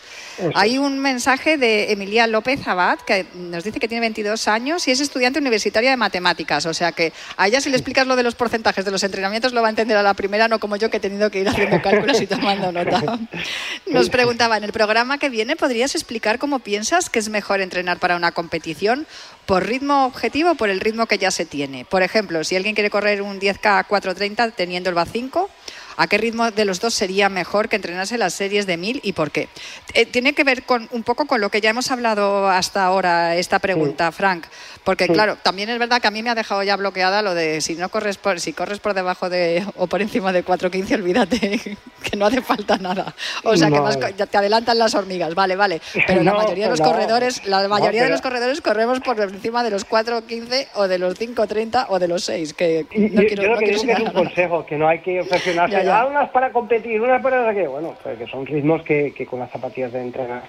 [0.55, 4.93] Hay un mensaje de Emilia López Abad que nos dice que tiene 22 años y
[4.93, 6.65] es estudiante universitaria de matemáticas.
[6.67, 7.77] O sea que a ella si le
[8.07, 10.59] lo de los porcentajes de los entrenamientos lo va a entender a la primera, no
[10.59, 13.19] como yo que he tenido que ir haciendo cálculos y tomando nota.
[13.87, 17.99] Nos preguntaba, en el programa que viene, ¿podrías explicar cómo piensas que es mejor entrenar
[17.99, 19.07] para una competición?
[19.47, 21.85] ¿Por ritmo objetivo o por el ritmo que ya se tiene?
[21.85, 25.51] Por ejemplo, si alguien quiere correr un 10K a 4.30 teniendo el VA 5,
[25.97, 29.13] ¿A qué ritmo de los dos sería mejor que entrenase las series de 1000 y
[29.13, 29.49] por qué?
[29.95, 33.37] Eh, tiene que ver con un poco con lo que ya hemos hablado hasta ahora,
[33.37, 34.47] esta pregunta, Frank.
[34.83, 37.61] Porque, claro, también es verdad que a mí me ha dejado ya bloqueada lo de
[37.61, 41.61] si no corres por, si corres por debajo de o por encima de 4.15, olvídate
[42.03, 43.15] que no hace falta nada.
[43.45, 45.81] O sea, que te adelantan las hormigas, vale, vale.
[46.07, 49.71] Pero la mayoría de los corredores, la mayoría de los corredores corremos por encima de
[49.71, 52.53] los 4.15 o de los 5.30 o de los 6.
[52.55, 55.01] Que no yo, quiero, yo lo que digo que es un consejo, que no hay
[55.01, 59.27] que obsesionarse unas para competir, unas para qué, bueno, pues que son ritmos que, que
[59.27, 60.43] con las zapatillas de entrenar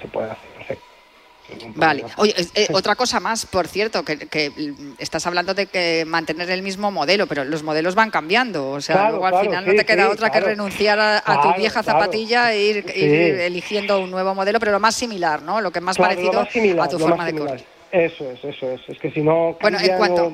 [0.00, 0.90] se puede hacer perfecto.
[1.74, 2.04] Vale.
[2.16, 4.52] Oye, eh, otra cosa más, por cierto, que,
[4.98, 8.70] estás hablando de que mantener el mismo modelo, pero los modelos van cambiando.
[8.70, 12.52] O sea, luego al final no te queda otra que renunciar a, tu vieja zapatilla
[12.52, 12.84] e ir,
[13.40, 15.60] eligiendo un nuevo modelo, pero lo más similar, ¿no?
[15.60, 17.64] Lo que es más parecido a tu forma de correr.
[17.90, 18.80] Eso es, eso es.
[18.88, 19.56] Es que si no.
[19.60, 20.32] Bueno, en cuanto.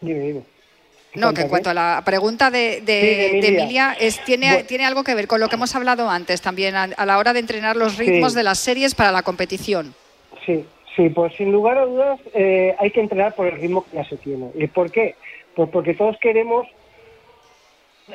[0.00, 0.42] Dime, dime.
[1.14, 2.82] No, que en cuanto a la pregunta de,
[3.42, 3.96] Emilia.
[3.98, 7.18] es, tiene, tiene algo que ver con lo que hemos hablado antes también, a, la
[7.18, 9.94] hora de entrenar los ritmos de las series para la competición.
[10.46, 13.96] Sí, sí, pues sin lugar a dudas eh, hay que entrenar por el ritmo que
[13.96, 14.50] ya se tiene.
[14.54, 15.16] ¿Y por qué?
[15.56, 16.68] Pues porque todos queremos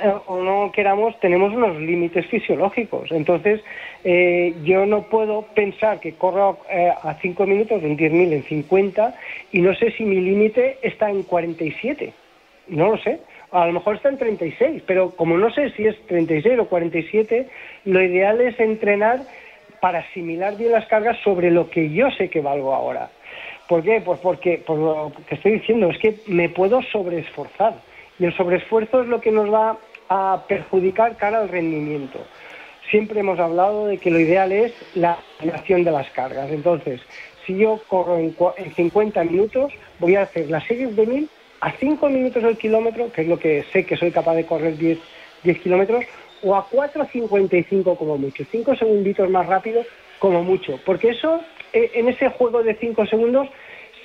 [0.01, 3.11] eh, o no queramos, tenemos unos límites fisiológicos.
[3.11, 3.59] Entonces,
[4.05, 6.59] eh, yo no puedo pensar que corro
[7.03, 9.15] a 5 minutos en 10.000 en 50
[9.51, 12.13] y no sé si mi límite está en 47
[12.67, 13.19] no lo sé.
[13.51, 17.47] A lo mejor está en 36, pero como no sé si es 36 o 47,
[17.85, 19.19] lo ideal es entrenar
[19.79, 23.09] para asimilar bien las cargas sobre lo que yo sé que valgo ahora.
[23.67, 24.01] ¿Por qué?
[24.01, 27.75] Pues porque, por lo que estoy diciendo, es que me puedo sobreesforzar.
[28.19, 29.77] Y el sobreesfuerzo es lo que nos va
[30.09, 32.19] a perjudicar cara al rendimiento.
[32.91, 36.51] Siempre hemos hablado de que lo ideal es la eliminación de las cargas.
[36.51, 37.01] Entonces,
[37.45, 41.29] si yo corro en, en 50 minutos, voy a hacer las series de 1000
[41.61, 44.77] a 5 minutos del kilómetro, que es lo que sé que soy capaz de correr
[44.77, 44.99] 10,
[45.43, 46.05] 10 kilómetros,
[46.43, 49.83] o a 4.55 como mucho, 5 segunditos más rápido
[50.19, 51.41] como mucho, porque eso,
[51.73, 53.47] eh, en ese juego de 5 segundos,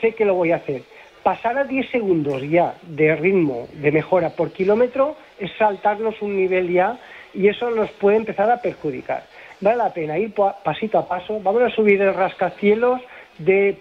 [0.00, 0.82] sé que lo voy a hacer.
[1.22, 6.72] Pasar a 10 segundos ya de ritmo de mejora por kilómetro es saltarnos un nivel
[6.72, 6.98] ya
[7.34, 9.24] y eso nos puede empezar a perjudicar.
[9.60, 13.02] Vale la pena ir pasito a paso, vamos a subir el rascacielos
[13.36, 13.76] de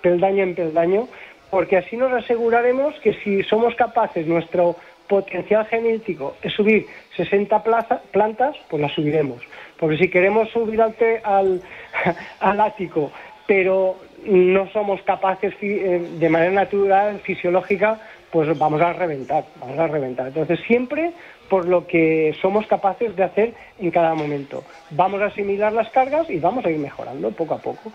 [0.00, 1.08] peldaño en peldaño,
[1.52, 4.74] porque así nos aseguraremos que si somos capaces, nuestro
[5.06, 7.62] potencial genético es subir 60
[8.10, 9.42] plantas, pues las subiremos.
[9.78, 11.60] Porque si queremos subir al,
[12.40, 13.12] al, ático,
[13.46, 18.00] pero no somos capaces eh, de manera natural, fisiológica,
[18.30, 20.28] pues vamos a reventar, vamos a reventar.
[20.28, 21.12] Entonces siempre
[21.50, 24.64] por lo que somos capaces de hacer en cada momento.
[24.88, 27.92] Vamos a asimilar las cargas y vamos a ir mejorando poco a poco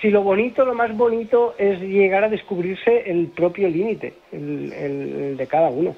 [0.00, 5.46] si lo bonito, lo más bonito es llegar a descubrirse el propio límite, el, de
[5.46, 5.94] cada uno.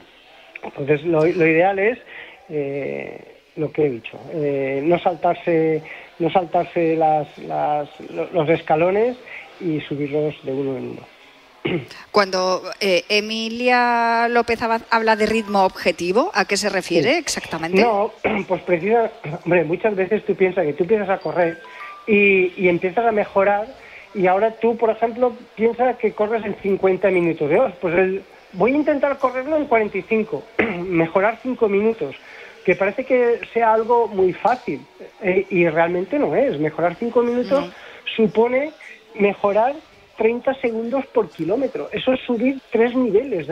[0.62, 1.98] Entonces, lo, ideal es
[2.48, 5.82] eh, lo que he dicho, eh, no saltarse,
[6.18, 9.16] no saltarse los escalones
[9.60, 11.02] y subirlos de uno en uno.
[12.10, 14.60] Cuando eh, Emilia López
[14.90, 17.82] habla de ritmo objetivo, ¿a qué se refiere exactamente?
[17.82, 18.12] No,
[18.48, 19.10] pues precisa,
[19.44, 21.58] hombre, muchas veces tú piensas que tú empiezas a correr
[22.08, 23.66] y, empiezas a mejorar
[24.14, 28.22] y ahora tú, por ejemplo, piensas que corres en 50 minutos de Pues
[28.54, 30.42] voy a intentar correrlo en 45,
[30.86, 32.16] mejorar 5 minutos,
[32.64, 34.80] que parece que sea algo muy fácil
[35.22, 36.58] eh, y realmente no es.
[36.58, 37.70] Mejorar 5 minutos
[38.16, 38.72] supone
[39.14, 39.74] mejorar
[40.16, 41.88] 30 segundos por kilómetro.
[41.92, 43.46] Eso es subir tres niveles.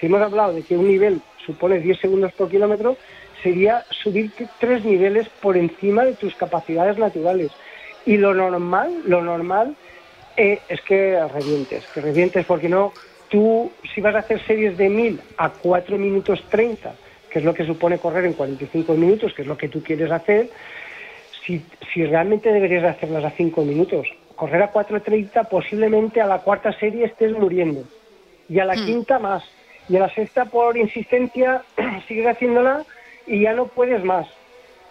[0.00, 2.96] si hemos hablado de que un nivel supone 10 segundos por kilómetro,
[3.42, 7.52] sería subir tres niveles por encima de tus capacidades naturales.
[8.06, 9.76] Y lo normal, lo normal
[10.36, 12.92] eh, es que revientes, que revientes, porque no,
[13.28, 16.94] tú si vas a hacer series de 1000 a 4 minutos 30,
[17.30, 20.10] que es lo que supone correr en 45 minutos, que es lo que tú quieres
[20.10, 20.48] hacer,
[21.44, 26.72] si, si realmente deberías hacerlas a 5 minutos, correr a 4.30 posiblemente a la cuarta
[26.72, 27.84] serie estés muriendo
[28.48, 28.86] y a la hmm.
[28.86, 29.42] quinta más
[29.88, 31.62] y a la sexta por insistencia
[32.08, 32.84] sigues haciéndola
[33.26, 34.28] y ya no puedes más.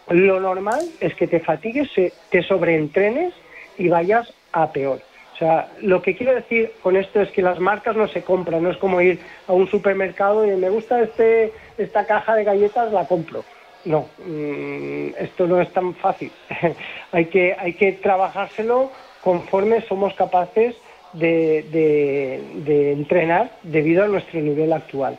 [0.09, 1.89] Lo normal es que te fatigues,
[2.29, 3.33] te sobreentrenes
[3.77, 5.01] y vayas a peor.
[5.35, 8.63] O sea, lo que quiero decir con esto es que las marcas no se compran,
[8.63, 12.93] no es como ir a un supermercado y me gusta este, esta caja de galletas,
[12.93, 13.43] la compro.
[13.83, 16.31] No, mm, esto no es tan fácil.
[17.11, 18.91] hay, que, hay que trabajárselo
[19.21, 20.75] conforme somos capaces
[21.13, 25.17] de, entrenar debido a nuestro nivel actual.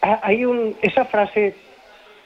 [0.00, 1.54] Hay un, esa frase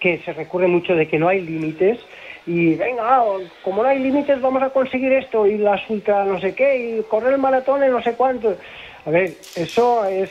[0.02, 2.00] que se recurre mucho de que no hay límites
[2.44, 3.24] y venga, ah,
[3.62, 7.02] como no hay límites vamos a conseguir esto y las ultra no sé qué y
[7.04, 8.56] correr el maratón en no sé cuánto.
[9.04, 10.30] A ver, eso es,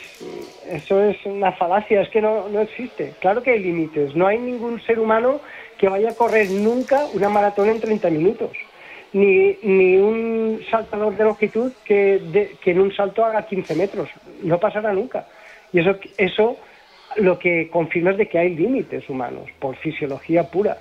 [0.68, 3.14] eso es una falacia, es que no, no existe.
[3.20, 5.40] Claro que hay límites, no hay ningún ser humano
[5.78, 8.50] que vaya a correr nunca una maratón en 30 minutos
[9.12, 14.08] ni, ni un saltador de longitud que, que en un salto haga 15 metros.
[14.42, 15.26] No pasará nunca.
[15.72, 16.56] Y eso, eso
[17.16, 20.78] lo que confirma es de que hay límites humanos, por fisiología pura.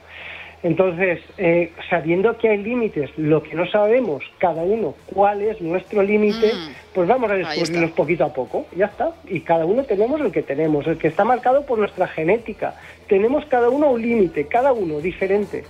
[0.64, 6.04] Entonces, eh, sabiendo que hay límites, lo que no sabemos cada uno cuál es nuestro
[6.04, 6.94] límite, mm.
[6.94, 9.12] pues vamos a descubrirlos poquito a poco, ya está.
[9.28, 12.76] Y cada uno tenemos el que tenemos, el que está marcado por nuestra genética.
[13.08, 15.64] Tenemos cada uno un límite, cada uno diferente.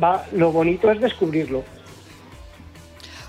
[0.00, 1.64] Va, lo bonito es descubrirlo.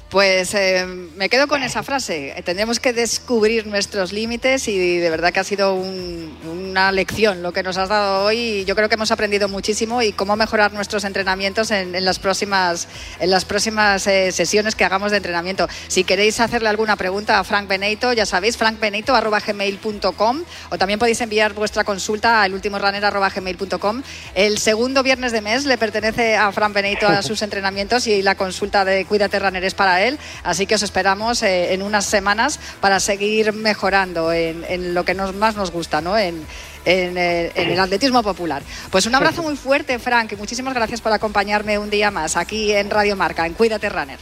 [0.09, 0.85] Pues eh,
[1.17, 2.33] me quedo con esa frase.
[2.45, 7.61] Tendremos que descubrir nuestros límites y de verdad que ha sido una lección lo que
[7.61, 8.63] nos has dado hoy.
[8.63, 12.87] Yo creo que hemos aprendido muchísimo y cómo mejorar nuestros entrenamientos en, las próximas,
[13.19, 15.67] en las próximas eh, sesiones que hagamos de entrenamiento.
[15.89, 21.51] Si queréis hacerle alguna pregunta a Frank Benito, ya sabéis, frankbenito.gmail.com o también podéis enviar
[21.53, 24.03] vuestra consulta a elultimorunner.gmail.com.
[24.35, 28.35] El segundo viernes de mes le pertenece a Frank Benito a sus entrenamientos y la
[28.35, 30.17] consulta de Cuídate Runner es para él.
[30.43, 35.33] Así que os esperamos eh, en unas semanas para seguir mejorando en, lo que nos,
[35.35, 36.17] más nos gusta, ¿no?
[36.17, 36.45] En,
[36.85, 38.61] en, eh, el atletismo popular.
[38.91, 42.73] Pues un abrazo muy fuerte, Frank, y muchísimas gracias por acompañarme un día más aquí
[42.73, 44.19] en Radio Marca, en Cuídate Runner.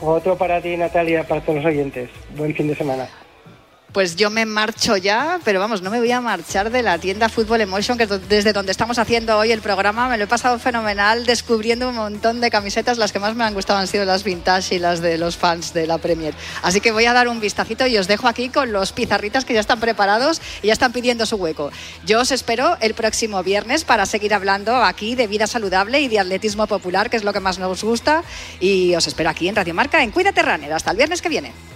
[0.00, 2.10] Otro para ti, Natalia, para todos los oyentes.
[2.36, 3.08] Buen fin de semana
[3.96, 7.30] pues yo me marcho ya, pero vamos, no me voy a marchar de la tienda
[7.30, 11.24] Fútbol Emotion, que desde donde estamos haciendo hoy el programa, me lo he pasado fenomenal
[11.24, 12.98] descubriendo un montón de camisetas.
[12.98, 15.72] Las que más me han gustado han sido las vintage y las de los fans
[15.72, 16.34] de la Premier.
[16.60, 19.54] Así que voy a dar un vistacito y os dejo aquí con los pizarritas que
[19.54, 21.72] ya están preparados y ya están pidiendo su hueco.
[22.04, 26.20] Yo os espero el próximo viernes para seguir hablando aquí de vida saludable y de
[26.20, 28.24] atletismo popular, que es lo que más nos gusta.
[28.60, 30.70] Y os espero aquí en Radio Marca, en Cuídate Runner.
[30.70, 31.75] Hasta el viernes que viene.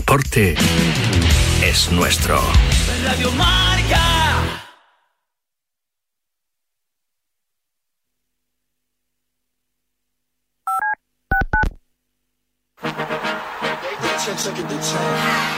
[0.00, 0.54] Deporte
[1.62, 2.40] es nuestro.
[3.04, 4.00] Radio Marca.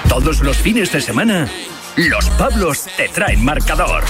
[0.08, 1.48] Todos los fines de semana,
[1.96, 4.02] los Pablos te traen marcador.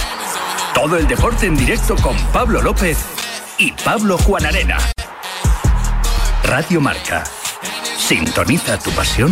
[0.73, 2.97] Todo el deporte en directo con Pablo López
[3.59, 4.79] y Pablo Juan Arena.
[6.43, 7.23] Radio Marca.
[7.97, 9.31] Sintoniza tu pasión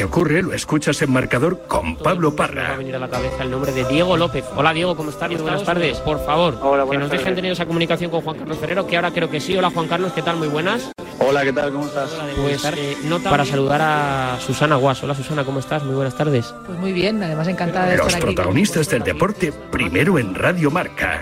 [0.00, 2.76] Que ocurre lo escuchas en marcador con Pablo Me va a Parra.
[2.78, 4.46] venir a la cabeza el nombre de Diego López.
[4.56, 5.30] Hola Diego, ¿cómo estás?
[5.30, 5.98] Muy buenas tardes.
[5.98, 6.58] Por favor,
[6.90, 9.54] que nos dejen tener esa comunicación con Juan Carlos Ferrero, que ahora creo que sí.
[9.58, 10.36] Hola Juan Carlos, ¿qué tal?
[10.38, 10.90] Muy buenas.
[11.18, 11.70] Hola, ¿qué tal?
[11.70, 12.08] ¿Cómo estás?
[12.40, 15.02] Pues eh, nota para saludar a Susana Guas.
[15.02, 15.84] Hola Susana, ¿cómo estás?
[15.84, 16.54] Muy buenas tardes.
[16.64, 18.34] Pues muy bien, además encantada de Los estar aquí.
[18.34, 21.20] protagonistas del deporte primero en Radio Marca.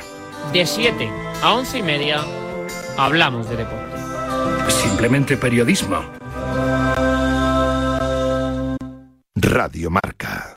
[0.53, 1.11] De 7
[1.43, 2.21] a 11 y media
[2.97, 3.97] hablamos de deporte.
[4.69, 6.05] Simplemente periodismo.
[9.41, 10.57] Radio Marca.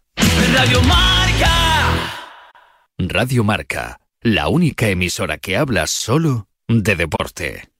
[0.55, 1.51] Radio Marca.
[2.97, 7.70] Radio Marca, la única emisora que habla solo de deporte.